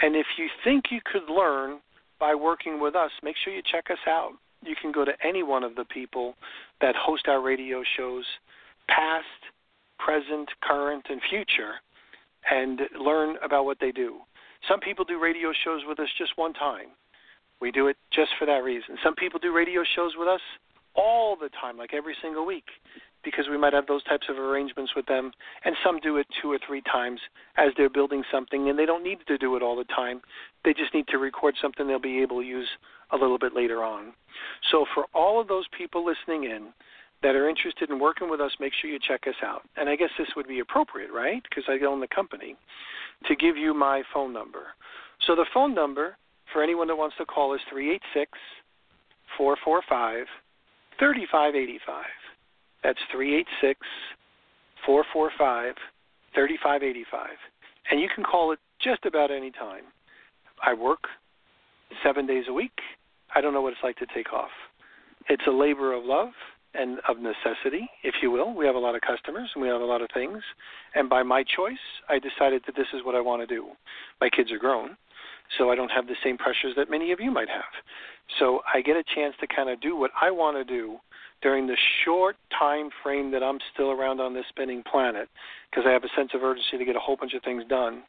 And 0.00 0.16
if 0.16 0.26
you 0.36 0.48
think 0.64 0.86
you 0.90 1.00
could 1.04 1.32
learn 1.32 1.80
by 2.18 2.34
working 2.34 2.80
with 2.80 2.94
us, 2.94 3.10
make 3.22 3.36
sure 3.42 3.52
you 3.52 3.62
check 3.70 3.90
us 3.90 3.98
out. 4.06 4.32
You 4.64 4.74
can 4.80 4.92
go 4.92 5.04
to 5.04 5.12
any 5.24 5.42
one 5.42 5.62
of 5.62 5.76
the 5.76 5.84
people 5.84 6.34
that 6.80 6.96
host 6.96 7.28
our 7.28 7.40
radio 7.40 7.82
shows, 7.96 8.24
past, 8.88 9.26
present, 9.98 10.48
current, 10.62 11.06
and 11.08 11.20
future, 11.30 11.74
and 12.50 12.80
learn 12.98 13.36
about 13.42 13.64
what 13.64 13.78
they 13.80 13.92
do. 13.92 14.16
Some 14.66 14.80
people 14.80 15.04
do 15.04 15.20
radio 15.20 15.52
shows 15.64 15.82
with 15.86 16.00
us 16.00 16.08
just 16.18 16.32
one 16.36 16.52
time. 16.52 16.88
We 17.60 17.70
do 17.70 17.88
it 17.88 17.96
just 18.12 18.30
for 18.38 18.46
that 18.46 18.62
reason. 18.62 18.96
Some 19.02 19.14
people 19.14 19.38
do 19.38 19.52
radio 19.52 19.82
shows 19.96 20.12
with 20.16 20.28
us 20.28 20.40
all 20.94 21.36
the 21.36 21.48
time, 21.60 21.76
like 21.76 21.94
every 21.94 22.16
single 22.22 22.46
week, 22.46 22.66
because 23.24 23.46
we 23.50 23.58
might 23.58 23.72
have 23.72 23.86
those 23.86 24.02
types 24.04 24.26
of 24.28 24.38
arrangements 24.38 24.92
with 24.94 25.06
them. 25.06 25.32
And 25.64 25.76
some 25.84 25.98
do 26.00 26.16
it 26.16 26.26
two 26.40 26.50
or 26.50 26.58
three 26.64 26.82
times 26.82 27.20
as 27.56 27.72
they're 27.76 27.90
building 27.90 28.22
something, 28.32 28.68
and 28.68 28.78
they 28.78 28.86
don't 28.86 29.04
need 29.04 29.18
to 29.26 29.38
do 29.38 29.56
it 29.56 29.62
all 29.62 29.76
the 29.76 29.84
time. 29.84 30.20
They 30.64 30.72
just 30.72 30.94
need 30.94 31.08
to 31.08 31.18
record 31.18 31.54
something 31.60 31.86
they'll 31.86 31.98
be 31.98 32.22
able 32.22 32.40
to 32.40 32.46
use 32.46 32.68
a 33.12 33.16
little 33.16 33.38
bit 33.38 33.54
later 33.54 33.82
on. 33.84 34.12
So, 34.70 34.84
for 34.94 35.06
all 35.14 35.40
of 35.40 35.48
those 35.48 35.66
people 35.76 36.04
listening 36.04 36.44
in, 36.44 36.68
that 37.22 37.34
are 37.34 37.48
interested 37.48 37.90
in 37.90 37.98
working 37.98 38.30
with 38.30 38.40
us, 38.40 38.52
make 38.60 38.72
sure 38.80 38.90
you 38.90 38.98
check 39.06 39.22
us 39.26 39.34
out. 39.42 39.62
And 39.76 39.88
I 39.88 39.96
guess 39.96 40.10
this 40.18 40.28
would 40.36 40.46
be 40.46 40.60
appropriate, 40.60 41.10
right? 41.12 41.42
Because 41.48 41.64
I 41.68 41.84
own 41.84 42.00
the 42.00 42.08
company, 42.08 42.56
to 43.26 43.36
give 43.36 43.56
you 43.56 43.74
my 43.74 44.02
phone 44.14 44.32
number. 44.32 44.66
So 45.26 45.34
the 45.34 45.46
phone 45.52 45.74
number 45.74 46.16
for 46.52 46.62
anyone 46.62 46.86
that 46.88 46.96
wants 46.96 47.16
to 47.18 47.26
call 47.26 47.54
is 47.54 47.60
386 47.70 48.30
445 49.36 50.26
3585. 50.98 52.04
That's 52.82 52.98
386 53.12 53.80
445 54.86 55.74
3585. 56.34 57.28
And 57.90 58.00
you 58.00 58.08
can 58.14 58.22
call 58.22 58.52
it 58.52 58.58
just 58.80 59.04
about 59.04 59.30
any 59.30 59.50
time. 59.50 59.84
I 60.64 60.74
work 60.74 61.02
seven 62.04 62.26
days 62.26 62.44
a 62.48 62.52
week. 62.52 62.78
I 63.34 63.40
don't 63.40 63.52
know 63.52 63.62
what 63.62 63.72
it's 63.72 63.82
like 63.82 63.96
to 63.96 64.06
take 64.14 64.32
off. 64.32 64.50
It's 65.28 65.42
a 65.46 65.50
labor 65.50 65.92
of 65.92 66.04
love 66.04 66.30
and 66.78 67.00
of 67.08 67.18
necessity, 67.18 67.88
if 68.04 68.14
you 68.22 68.30
will. 68.30 68.54
We 68.54 68.66
have 68.66 68.74
a 68.74 68.78
lot 68.78 68.94
of 68.94 69.00
customers 69.00 69.50
and 69.54 69.62
we 69.62 69.68
have 69.68 69.80
a 69.80 69.84
lot 69.84 70.02
of 70.02 70.08
things. 70.14 70.42
And 70.94 71.08
by 71.08 71.22
my 71.22 71.42
choice, 71.42 71.84
I 72.08 72.18
decided 72.18 72.62
that 72.66 72.76
this 72.76 72.86
is 72.94 73.04
what 73.04 73.14
I 73.14 73.20
want 73.20 73.42
to 73.42 73.46
do. 73.46 73.68
My 74.20 74.30
kids 74.30 74.52
are 74.52 74.58
grown, 74.58 74.96
so 75.58 75.70
I 75.70 75.74
don't 75.74 75.90
have 75.90 76.06
the 76.06 76.16
same 76.22 76.38
pressures 76.38 76.74
that 76.76 76.90
many 76.90 77.12
of 77.12 77.20
you 77.20 77.30
might 77.30 77.48
have. 77.48 77.72
So 78.38 78.60
I 78.72 78.80
get 78.80 78.96
a 78.96 79.04
chance 79.14 79.34
to 79.40 79.46
kind 79.46 79.70
of 79.70 79.80
do 79.80 79.96
what 79.96 80.10
I 80.20 80.30
want 80.30 80.56
to 80.56 80.64
do 80.64 80.98
during 81.42 81.66
the 81.66 81.76
short 82.04 82.36
time 82.58 82.90
frame 83.02 83.30
that 83.30 83.42
I'm 83.42 83.58
still 83.72 83.90
around 83.90 84.20
on 84.20 84.34
this 84.34 84.44
spinning 84.48 84.82
planet 84.90 85.28
because 85.70 85.84
I 85.86 85.92
have 85.92 86.04
a 86.04 86.08
sense 86.16 86.30
of 86.34 86.42
urgency 86.42 86.78
to 86.78 86.84
get 86.84 86.96
a 86.96 87.00
whole 87.00 87.16
bunch 87.16 87.34
of 87.34 87.42
things 87.42 87.64
done. 87.68 88.02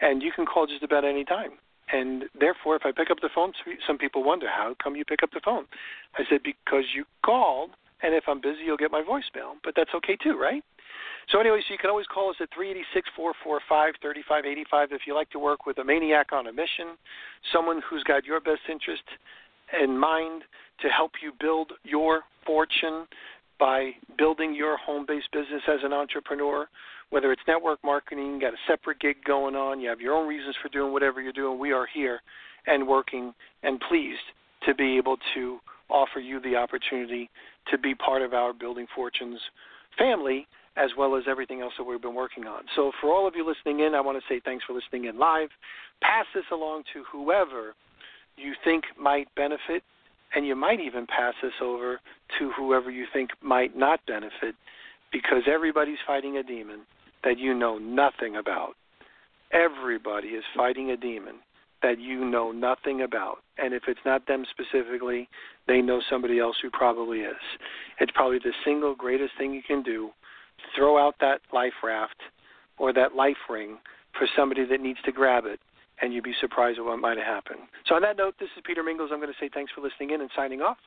And 0.00 0.22
you 0.22 0.32
can 0.34 0.46
call 0.46 0.66
just 0.66 0.82
about 0.82 1.04
any 1.04 1.24
time. 1.24 1.52
And 1.92 2.24
therefore, 2.38 2.74
if 2.76 2.82
I 2.84 2.90
pick 2.90 3.10
up 3.10 3.18
the 3.20 3.30
phone, 3.32 3.52
some 3.86 3.98
people 3.98 4.24
wonder, 4.24 4.48
how 4.48 4.74
come 4.82 4.96
you 4.96 5.04
pick 5.04 5.22
up 5.22 5.30
the 5.32 5.40
phone? 5.44 5.66
I 6.18 6.24
said, 6.28 6.40
because 6.42 6.84
you 6.94 7.04
called, 7.24 7.70
and 8.02 8.14
if 8.14 8.24
I'm 8.28 8.40
busy, 8.40 8.60
you'll 8.64 8.76
get 8.76 8.90
my 8.90 9.02
voicemail. 9.02 9.54
But 9.64 9.74
that's 9.76 9.90
okay 9.96 10.16
too, 10.16 10.38
right? 10.38 10.62
So 11.30 11.40
anyway, 11.40 11.60
so 11.66 11.72
you 11.72 11.78
can 11.78 11.90
always 11.90 12.06
call 12.06 12.30
us 12.30 12.36
at 12.40 12.48
386-445-3585 12.52 14.92
if 14.92 15.02
you 15.06 15.14
like 15.14 15.30
to 15.30 15.38
work 15.38 15.66
with 15.66 15.78
a 15.78 15.84
maniac 15.84 16.32
on 16.32 16.46
a 16.46 16.52
mission, 16.52 16.96
someone 17.52 17.82
who's 17.88 18.04
got 18.04 18.24
your 18.24 18.40
best 18.40 18.60
interest 18.70 19.02
in 19.82 19.98
mind 19.98 20.42
to 20.80 20.88
help 20.88 21.12
you 21.22 21.32
build 21.40 21.72
your 21.82 22.22
fortune 22.44 23.06
by 23.58 23.90
building 24.16 24.54
your 24.54 24.76
home-based 24.76 25.32
business 25.32 25.62
as 25.66 25.80
an 25.82 25.92
entrepreneur 25.92 26.68
whether 27.10 27.32
it's 27.32 27.42
network 27.46 27.78
marketing, 27.84 28.34
you 28.34 28.40
got 28.40 28.52
a 28.52 28.58
separate 28.66 28.98
gig 28.98 29.16
going 29.24 29.54
on, 29.54 29.80
you 29.80 29.88
have 29.88 30.00
your 30.00 30.14
own 30.14 30.28
reasons 30.28 30.56
for 30.60 30.68
doing 30.68 30.92
whatever 30.92 31.20
you're 31.20 31.32
doing, 31.32 31.58
we 31.58 31.72
are 31.72 31.86
here 31.92 32.20
and 32.66 32.86
working 32.86 33.32
and 33.62 33.80
pleased 33.88 34.18
to 34.66 34.74
be 34.74 34.96
able 34.96 35.16
to 35.34 35.58
offer 35.88 36.20
you 36.20 36.40
the 36.40 36.56
opportunity 36.56 37.30
to 37.70 37.78
be 37.78 37.94
part 37.94 38.22
of 38.22 38.32
our 38.34 38.52
Building 38.52 38.86
Fortunes 38.94 39.40
family 39.98 40.46
as 40.76 40.90
well 40.96 41.16
as 41.16 41.24
everything 41.26 41.62
else 41.62 41.72
that 41.78 41.84
we've 41.84 42.02
been 42.02 42.14
working 42.14 42.44
on. 42.44 42.64
So, 42.74 42.92
for 43.00 43.10
all 43.10 43.26
of 43.26 43.34
you 43.34 43.46
listening 43.46 43.80
in, 43.84 43.94
I 43.94 44.00
want 44.00 44.18
to 44.18 44.24
say 44.28 44.40
thanks 44.44 44.64
for 44.64 44.74
listening 44.74 45.06
in 45.06 45.18
live. 45.18 45.48
Pass 46.02 46.26
this 46.34 46.44
along 46.52 46.82
to 46.92 47.02
whoever 47.10 47.74
you 48.36 48.52
think 48.62 48.84
might 49.00 49.34
benefit, 49.34 49.82
and 50.34 50.46
you 50.46 50.54
might 50.54 50.80
even 50.80 51.06
pass 51.06 51.34
this 51.42 51.54
over 51.62 51.98
to 52.38 52.52
whoever 52.56 52.90
you 52.90 53.06
think 53.12 53.30
might 53.42 53.76
not 53.76 54.00
benefit 54.06 54.54
because 55.12 55.42
everybody's 55.46 55.98
fighting 56.06 56.36
a 56.36 56.42
demon 56.42 56.80
that 57.24 57.38
you 57.38 57.54
know 57.54 57.78
nothing 57.78 58.36
about. 58.36 58.74
Everybody 59.52 60.28
is 60.28 60.44
fighting 60.54 60.90
a 60.90 60.96
demon 60.96 61.36
that 61.82 62.00
you 62.00 62.24
know 62.24 62.52
nothing 62.52 63.02
about. 63.02 63.38
And 63.58 63.74
if 63.74 63.82
it's 63.88 64.00
not 64.04 64.26
them 64.26 64.44
specifically, 64.50 65.28
they 65.66 65.80
know 65.80 66.00
somebody 66.08 66.38
else 66.38 66.56
who 66.62 66.70
probably 66.70 67.20
is. 67.20 67.34
It's 68.00 68.12
probably 68.14 68.38
the 68.38 68.52
single 68.64 68.94
greatest 68.94 69.32
thing 69.38 69.52
you 69.52 69.62
can 69.66 69.82
do. 69.82 70.10
Throw 70.74 70.98
out 70.98 71.16
that 71.20 71.40
life 71.52 71.74
raft 71.84 72.16
or 72.78 72.92
that 72.92 73.14
life 73.14 73.36
ring 73.48 73.78
for 74.18 74.26
somebody 74.36 74.66
that 74.66 74.80
needs 74.80 74.98
to 75.04 75.12
grab 75.12 75.44
it, 75.46 75.60
and 76.00 76.12
you'd 76.12 76.24
be 76.24 76.34
surprised 76.40 76.78
at 76.78 76.84
what 76.84 76.98
might 76.98 77.16
have 77.18 77.26
happened. 77.26 77.60
So, 77.86 77.94
on 77.94 78.02
that 78.02 78.16
note, 78.16 78.34
this 78.40 78.48
is 78.56 78.62
Peter 78.66 78.82
Mingils. 78.82 79.12
I'm 79.12 79.20
going 79.20 79.32
to 79.32 79.38
say 79.38 79.48
thanks 79.52 79.70
for 79.74 79.82
listening 79.82 80.10
in 80.10 80.20
and 80.20 80.30
signing 80.34 80.62
off. 80.62 80.78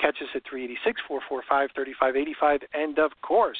Catch 0.00 0.16
us 0.22 0.28
at 0.34 0.42
386 0.48 1.00
445 1.06 1.70
3585. 1.74 2.62
And 2.72 2.98
of 2.98 3.12
course, 3.22 3.58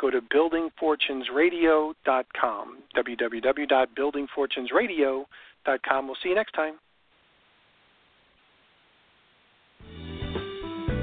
go 0.00 0.10
to 0.10 0.20
buildingfortunesradio.com. 0.20 2.78
www.buildingfortunesradio.com. 2.96 5.26
We'll 5.66 6.16
see 6.22 6.30
you 6.30 6.34
next 6.34 6.52
time. 6.52 6.74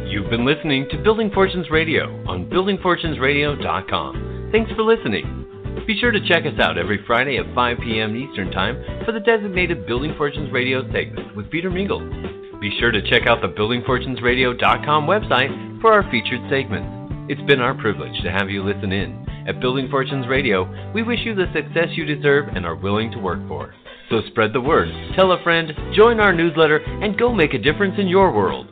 You've 0.09 0.29
been 0.29 0.45
listening 0.45 0.87
to 0.91 1.03
Building 1.03 1.31
Fortunes 1.33 1.69
Radio 1.69 2.05
on 2.27 2.49
buildingfortunesradio.com. 2.49 4.49
Thanks 4.51 4.71
for 4.71 4.81
listening. 4.81 5.45
Be 5.85 5.99
sure 5.99 6.11
to 6.11 6.27
check 6.27 6.45
us 6.45 6.59
out 6.59 6.77
every 6.77 7.03
Friday 7.05 7.37
at 7.37 7.53
5 7.55 7.77
p.m. 7.83 8.15
Eastern 8.15 8.51
Time 8.51 8.83
for 9.05 9.11
the 9.11 9.19
designated 9.19 9.85
Building 9.87 10.13
Fortunes 10.17 10.51
Radio 10.51 10.83
segment 10.91 11.35
with 11.35 11.49
Peter 11.51 11.69
Mingils. 11.69 12.59
Be 12.59 12.75
sure 12.79 12.91
to 12.91 13.07
check 13.09 13.27
out 13.27 13.41
the 13.41 13.49
BuildingFortunesRadio.com 13.49 15.07
website 15.07 15.81
for 15.81 15.93
our 15.93 16.03
featured 16.11 16.41
segments. 16.49 16.89
It's 17.29 17.41
been 17.47 17.61
our 17.61 17.75
privilege 17.75 18.21
to 18.23 18.31
have 18.31 18.49
you 18.49 18.63
listen 18.63 18.91
in. 18.91 19.25
At 19.47 19.61
Building 19.61 19.87
Fortunes 19.89 20.27
Radio, 20.27 20.67
we 20.93 21.03
wish 21.03 21.19
you 21.23 21.35
the 21.35 21.45
success 21.53 21.89
you 21.91 22.05
deserve 22.05 22.49
and 22.49 22.65
are 22.65 22.75
willing 22.75 23.11
to 23.11 23.19
work 23.19 23.39
for. 23.47 23.73
So 24.09 24.21
spread 24.27 24.53
the 24.53 24.61
word, 24.61 24.89
tell 25.15 25.31
a 25.31 25.43
friend, 25.43 25.71
join 25.93 26.19
our 26.19 26.33
newsletter, 26.33 26.77
and 26.77 27.17
go 27.17 27.31
make 27.31 27.53
a 27.53 27.59
difference 27.59 27.95
in 27.99 28.07
your 28.07 28.31
world. 28.31 28.67